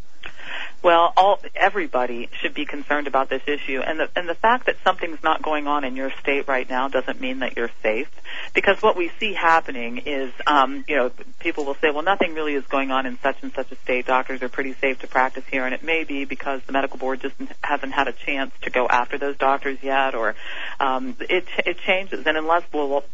Well, 0.83 1.13
all 1.15 1.39
everybody 1.55 2.29
should 2.41 2.55
be 2.55 2.65
concerned 2.65 3.05
about 3.05 3.29
this 3.29 3.43
issue, 3.45 3.81
and 3.81 3.99
the 3.99 4.09
and 4.15 4.27
the 4.27 4.33
fact 4.33 4.65
that 4.65 4.77
something's 4.83 5.21
not 5.21 5.43
going 5.43 5.67
on 5.67 5.83
in 5.83 5.95
your 5.95 6.11
state 6.21 6.47
right 6.47 6.67
now 6.67 6.87
doesn't 6.87 7.21
mean 7.21 7.39
that 7.39 7.55
you're 7.55 7.69
safe. 7.83 8.09
Because 8.55 8.81
what 8.81 8.97
we 8.97 9.11
see 9.19 9.33
happening 9.33 9.99
is, 9.99 10.31
um, 10.47 10.83
you 10.87 10.95
know, 10.95 11.11
people 11.39 11.65
will 11.65 11.75
say, 11.75 11.91
well, 11.91 12.01
nothing 12.01 12.33
really 12.33 12.55
is 12.55 12.65
going 12.65 12.89
on 12.89 13.05
in 13.05 13.19
such 13.19 13.43
and 13.43 13.53
such 13.53 13.71
a 13.71 13.75
state. 13.75 14.07
Doctors 14.07 14.41
are 14.41 14.49
pretty 14.49 14.73
safe 14.73 14.99
to 14.99 15.07
practice 15.07 15.43
here, 15.51 15.65
and 15.65 15.75
it 15.75 15.83
may 15.83 16.03
be 16.03 16.25
because 16.25 16.61
the 16.65 16.71
medical 16.71 16.97
board 16.97 17.21
just 17.21 17.35
hasn't 17.63 17.93
had 17.93 18.07
a 18.07 18.13
chance 18.13 18.51
to 18.63 18.71
go 18.71 18.87
after 18.87 19.19
those 19.19 19.37
doctors 19.37 19.77
yet, 19.83 20.15
or 20.15 20.33
um, 20.79 21.15
it 21.19 21.45
it 21.63 21.77
changes. 21.77 22.25
And 22.25 22.37
unless 22.37 22.63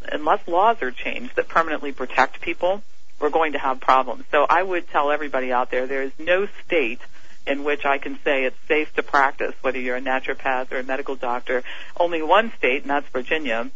unless 0.10 0.48
laws 0.48 0.82
are 0.82 0.92
changed 0.92 1.36
that 1.36 1.50
permanently 1.50 1.92
protect 1.92 2.40
people, 2.40 2.82
we're 3.20 3.30
going 3.30 3.52
to 3.52 3.60
have 3.60 3.82
problems. 3.82 4.24
So 4.32 4.46
I 4.50 4.64
would 4.64 4.88
tell 4.90 5.12
everybody 5.12 5.52
out 5.52 5.70
there, 5.70 5.86
there 5.86 6.04
is 6.04 6.14
no 6.18 6.48
state 6.66 7.02
in 7.48 7.64
which 7.64 7.86
I 7.86 7.98
can 7.98 8.20
say 8.24 8.46
it's 8.46 8.58
safe 8.68 8.94
to 8.96 9.04
practice, 9.04 9.54
whether 9.62 9.80
you're 9.80 9.98
a 9.98 10.02
naturopath 10.02 10.72
or 10.72 10.80
a 10.80 10.84
medical 10.84 11.16
doctor. 11.16 11.64
Only 11.98 12.22
one 12.22 12.52
state, 12.58 12.82
and 12.82 12.90
that's 12.90 13.08
Virginia, 13.10 13.70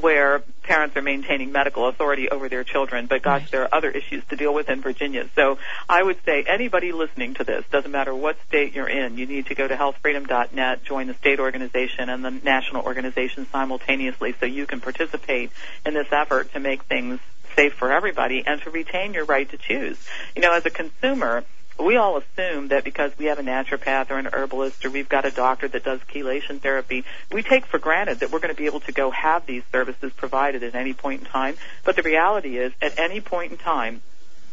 where 0.00 0.40
parents 0.62 0.96
are 0.96 1.02
maintaining 1.02 1.50
medical 1.52 1.88
authority 1.88 2.28
over 2.28 2.48
their 2.48 2.62
children, 2.62 3.06
but 3.06 3.22
gosh, 3.22 3.50
there 3.50 3.62
are 3.62 3.74
other 3.74 3.90
issues 3.90 4.22
to 4.28 4.36
deal 4.36 4.54
with 4.54 4.68
in 4.68 4.80
Virginia. 4.80 5.28
So 5.34 5.58
I 5.88 6.02
would 6.02 6.18
say 6.24 6.44
anybody 6.46 6.92
listening 6.92 7.34
to 7.34 7.44
this, 7.44 7.64
doesn't 7.70 7.90
matter 7.90 8.14
what 8.14 8.36
state 8.46 8.74
you're 8.74 8.88
in, 8.88 9.18
you 9.18 9.26
need 9.26 9.46
to 9.46 9.54
go 9.54 9.66
to 9.66 9.74
healthfreedom.net, 9.74 10.84
join 10.84 11.08
the 11.08 11.14
state 11.14 11.40
organization 11.40 12.08
and 12.08 12.24
the 12.24 12.30
national 12.30 12.84
organization 12.84 13.46
simultaneously 13.50 14.34
so 14.38 14.46
you 14.46 14.66
can 14.66 14.80
participate 14.80 15.50
in 15.84 15.94
this 15.94 16.08
effort 16.12 16.52
to 16.52 16.60
make 16.60 16.84
things 16.84 17.18
safe 17.56 17.74
for 17.74 17.90
everybody 17.90 18.44
and 18.46 18.62
to 18.62 18.70
retain 18.70 19.12
your 19.12 19.24
right 19.24 19.50
to 19.50 19.56
choose. 19.56 19.98
You 20.36 20.42
know, 20.42 20.52
as 20.52 20.64
a 20.66 20.70
consumer, 20.70 21.44
we 21.84 21.96
all 21.96 22.18
assume 22.18 22.68
that 22.68 22.84
because 22.84 23.12
we 23.18 23.26
have 23.26 23.38
a 23.38 23.42
naturopath 23.42 24.10
or 24.10 24.18
an 24.18 24.28
herbalist 24.32 24.84
or 24.84 24.90
we've 24.90 25.08
got 25.08 25.24
a 25.24 25.30
doctor 25.30 25.68
that 25.68 25.84
does 25.84 26.00
chelation 26.12 26.60
therapy, 26.60 27.04
we 27.30 27.42
take 27.42 27.66
for 27.66 27.78
granted 27.78 28.20
that 28.20 28.30
we're 28.30 28.40
going 28.40 28.54
to 28.54 28.58
be 28.58 28.66
able 28.66 28.80
to 28.80 28.92
go 28.92 29.10
have 29.10 29.46
these 29.46 29.62
services 29.70 30.12
provided 30.16 30.62
at 30.62 30.74
any 30.74 30.94
point 30.94 31.20
in 31.20 31.26
time. 31.26 31.56
But 31.84 31.96
the 31.96 32.02
reality 32.02 32.58
is, 32.58 32.72
at 32.82 32.98
any 32.98 33.20
point 33.20 33.52
in 33.52 33.58
time, 33.58 34.02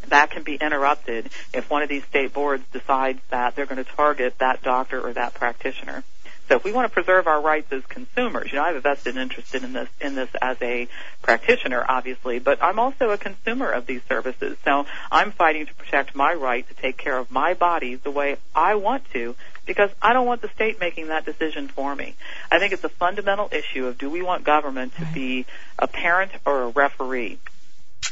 that 0.08 0.32
can 0.32 0.44
be 0.44 0.56
interrupted 0.56 1.30
if 1.54 1.70
one 1.70 1.84
of 1.84 1.90
these 1.90 2.04
state 2.06 2.34
boards 2.34 2.64
decides 2.72 3.20
that 3.30 3.56
they're 3.56 3.66
going 3.66 3.84
to 3.84 3.92
target 3.92 4.38
that 4.40 4.62
doctor 4.64 5.02
or 5.02 5.14
that 5.14 5.34
practitioner. 5.34 6.04
So 6.48 6.56
if 6.56 6.64
we 6.64 6.72
want 6.72 6.90
to 6.90 6.94
preserve 6.94 7.28
our 7.28 7.42
rights 7.42 7.72
as 7.72 7.86
consumers, 7.86 8.52
you 8.52 8.58
know, 8.58 8.64
I 8.64 8.68
have 8.68 8.78
a 8.78 8.82
vested 8.82 9.18
interest 9.18 9.54
in 9.54 9.74
this 9.74 9.90
in 10.00 10.16
this 10.16 10.30
as 10.42 10.58
a 10.62 10.88
practitioner, 11.22 11.84
obviously, 11.88 12.40
but 12.40 12.64
I'm 12.64 12.80
also 12.80 13.10
a 13.10 13.18
consumer 13.18 13.70
of 13.70 13.86
these 13.86 14.02
services. 14.08 14.58
So 14.64 14.86
I'm 15.12 15.32
fighting 15.32 15.66
to 15.66 15.74
protect 15.76 16.16
my 16.16 16.34
right 16.34 16.68
to 16.68 16.74
take 16.76 16.98
care 16.98 17.18
of 17.18 17.32
my 17.32 17.54
body 17.54 17.96
the 17.96 18.12
way 18.12 18.38
I 18.56 18.76
want 18.76 19.04
to 19.12 19.36
because 19.66 19.90
I 20.02 20.14
don't 20.14 20.26
want 20.26 20.42
the 20.42 20.50
state 20.50 20.80
making 20.80 21.08
that 21.08 21.26
decision 21.26 21.68
for 21.68 21.94
me. 21.94 22.16
I 22.50 22.60
think 22.60 22.72
it's 22.72 22.84
a 22.84 22.90
fundamental 22.90 23.50
issue 23.52 23.86
of 23.86 23.98
do 23.98 24.10
we 24.10 24.22
want 24.22 24.46
government 24.46 24.96
to 24.96 25.06
be 25.14 25.46
a 25.78 25.88
parent 25.88 26.32
or 26.46 26.64
a 26.64 26.70
referee? 26.70 27.40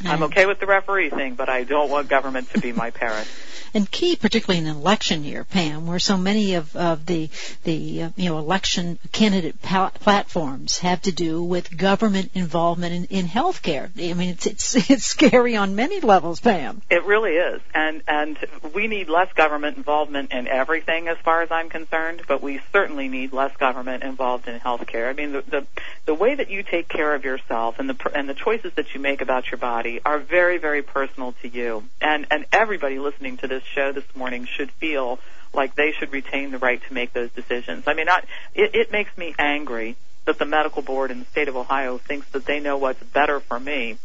I'm 0.04 0.24
okay 0.24 0.46
with 0.46 0.60
the 0.60 0.66
referee 0.66 1.10
thing, 1.10 1.34
but 1.34 1.48
I 1.48 1.64
don't 1.64 1.90
want 1.90 2.08
government 2.08 2.50
to 2.50 2.60
be 2.60 2.72
my 2.72 2.90
parent 2.90 3.28
and 3.76 3.90
key, 3.90 4.16
particularly 4.16 4.64
in 4.64 4.70
an 4.70 4.76
election 4.76 5.22
year, 5.22 5.44
Pam, 5.44 5.86
where 5.86 5.98
so 5.98 6.16
many 6.16 6.54
of, 6.54 6.74
of 6.74 7.04
the 7.04 7.28
the 7.64 8.04
uh, 8.04 8.10
you 8.16 8.30
know 8.30 8.38
election 8.38 8.98
candidate 9.12 9.60
pa- 9.60 9.90
platforms 9.90 10.78
have 10.78 11.02
to 11.02 11.12
do 11.12 11.42
with 11.42 11.76
government 11.76 12.30
involvement 12.32 12.94
in, 12.94 13.18
in 13.18 13.26
healthcare. 13.26 13.90
I 13.96 14.14
mean, 14.14 14.30
it's 14.30 14.46
it's 14.46 14.90
it's 14.90 15.04
scary 15.04 15.56
on 15.56 15.76
many 15.76 16.00
levels, 16.00 16.40
Pam. 16.40 16.80
It 16.88 17.04
really 17.04 17.32
is, 17.32 17.60
and 17.74 18.02
and 18.08 18.38
we 18.74 18.86
need 18.86 19.10
less 19.10 19.30
government 19.34 19.76
involvement 19.76 20.32
in 20.32 20.48
everything, 20.48 21.08
as 21.08 21.18
far 21.18 21.42
as 21.42 21.50
I'm 21.50 21.68
concerned. 21.68 22.22
But 22.26 22.42
we 22.42 22.60
certainly 22.72 23.08
need 23.08 23.34
less 23.34 23.54
government 23.58 24.02
involved 24.02 24.48
in 24.48 24.58
healthcare. 24.58 25.10
I 25.10 25.12
mean, 25.12 25.32
the 25.32 25.42
the, 25.42 25.66
the 26.06 26.14
way 26.14 26.34
that 26.34 26.50
you 26.50 26.62
take 26.62 26.88
care 26.88 27.14
of 27.14 27.24
yourself 27.24 27.78
and 27.78 27.90
the 27.90 28.10
and 28.14 28.26
the 28.26 28.34
choices 28.34 28.72
that 28.76 28.94
you 28.94 29.00
make 29.00 29.20
about 29.20 29.50
your 29.50 29.58
body 29.58 29.85
are 30.04 30.18
very, 30.18 30.58
very 30.58 30.82
personal 30.82 31.32
to 31.42 31.48
you. 31.48 31.84
And, 32.00 32.26
and 32.30 32.46
everybody 32.52 32.98
listening 32.98 33.36
to 33.38 33.48
this 33.48 33.62
show 33.74 33.92
this 33.92 34.04
morning 34.14 34.46
should 34.46 34.70
feel 34.72 35.18
like 35.52 35.74
they 35.74 35.92
should 35.92 36.12
retain 36.12 36.50
the 36.50 36.58
right 36.58 36.80
to 36.86 36.94
make 36.94 37.12
those 37.12 37.30
decisions. 37.30 37.84
I 37.86 37.94
mean, 37.94 38.08
I, 38.08 38.22
it, 38.54 38.74
it 38.74 38.92
makes 38.92 39.16
me 39.16 39.34
angry 39.38 39.96
that 40.26 40.38
the 40.38 40.44
medical 40.44 40.82
board 40.82 41.10
in 41.10 41.20
the 41.20 41.24
state 41.26 41.48
of 41.48 41.56
Ohio 41.56 41.98
thinks 41.98 42.28
that 42.30 42.44
they 42.44 42.60
know 42.60 42.76
what's 42.76 43.02
better 43.02 43.40
for 43.40 43.58
me 43.58 43.98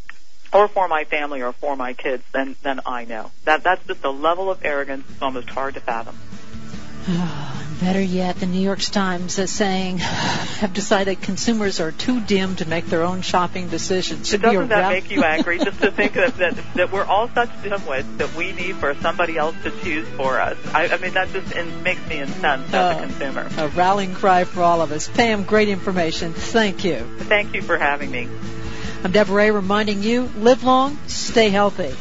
or 0.53 0.67
for 0.67 0.87
my 0.87 1.03
family 1.03 1.41
or 1.41 1.51
for 1.51 1.75
my 1.75 1.93
kids 1.93 2.23
than, 2.31 2.55
than 2.61 2.79
I 2.85 3.05
know. 3.05 3.31
That, 3.45 3.63
that's 3.63 3.85
just 3.87 4.03
a 4.03 4.11
level 4.11 4.49
of 4.49 4.63
arrogance 4.63 5.05
that's 5.07 5.21
almost 5.21 5.49
hard 5.49 5.73
to 5.75 5.79
fathom. 5.79 6.17
Better 7.81 8.01
yet, 8.01 8.35
the 8.35 8.45
New 8.45 8.61
York 8.61 8.79
Times 8.79 9.39
is 9.39 9.49
saying 9.49 9.97
have 10.61 10.71
decided 10.71 11.21
consumers 11.21 11.79
are 11.79 11.91
too 11.91 12.21
dim 12.21 12.55
to 12.57 12.67
make 12.67 12.85
their 12.85 13.01
own 13.03 13.21
shopping 13.21 13.69
decisions. 13.69 14.29
Should 14.29 14.43
Doesn't 14.43 14.69
that 14.69 14.91
make 14.91 15.09
you 15.09 15.23
angry 15.23 15.57
just 15.57 15.81
to 15.81 15.91
think 15.91 16.13
that, 16.13 16.37
that 16.37 16.55
that 16.75 16.91
we're 16.91 17.03
all 17.03 17.27
such 17.29 17.49
dimwits 17.63 18.17
that 18.17 18.35
we 18.35 18.51
need 18.51 18.75
for 18.75 18.93
somebody 18.95 19.35
else 19.35 19.55
to 19.63 19.71
choose 19.71 20.07
for 20.09 20.39
us? 20.39 20.57
I, 20.73 20.89
I 20.89 20.97
mean, 20.97 21.13
that 21.15 21.29
just 21.29 21.51
in, 21.53 21.81
makes 21.81 22.07
me 22.07 22.19
incensed 22.19 22.71
uh, 22.73 22.77
as 22.77 22.95
a 22.95 22.99
oh, 22.99 23.01
consumer. 23.01 23.49
A 23.57 23.67
rallying 23.69 24.13
cry 24.13 24.43
for 24.43 24.61
all 24.61 24.81
of 24.81 24.91
us. 24.91 25.07
Pam, 25.07 25.43
great 25.43 25.69
information. 25.69 26.33
Thank 26.33 26.83
you. 26.83 26.99
Thank 27.17 27.55
you 27.55 27.63
for 27.63 27.79
having 27.79 28.11
me. 28.11 28.29
I'm 29.03 29.11
Deborah 29.11 29.35
Ray 29.35 29.51
reminding 29.51 30.03
you, 30.03 30.29
live 30.37 30.63
long, 30.63 30.99
stay 31.07 31.49
healthy. 31.49 31.95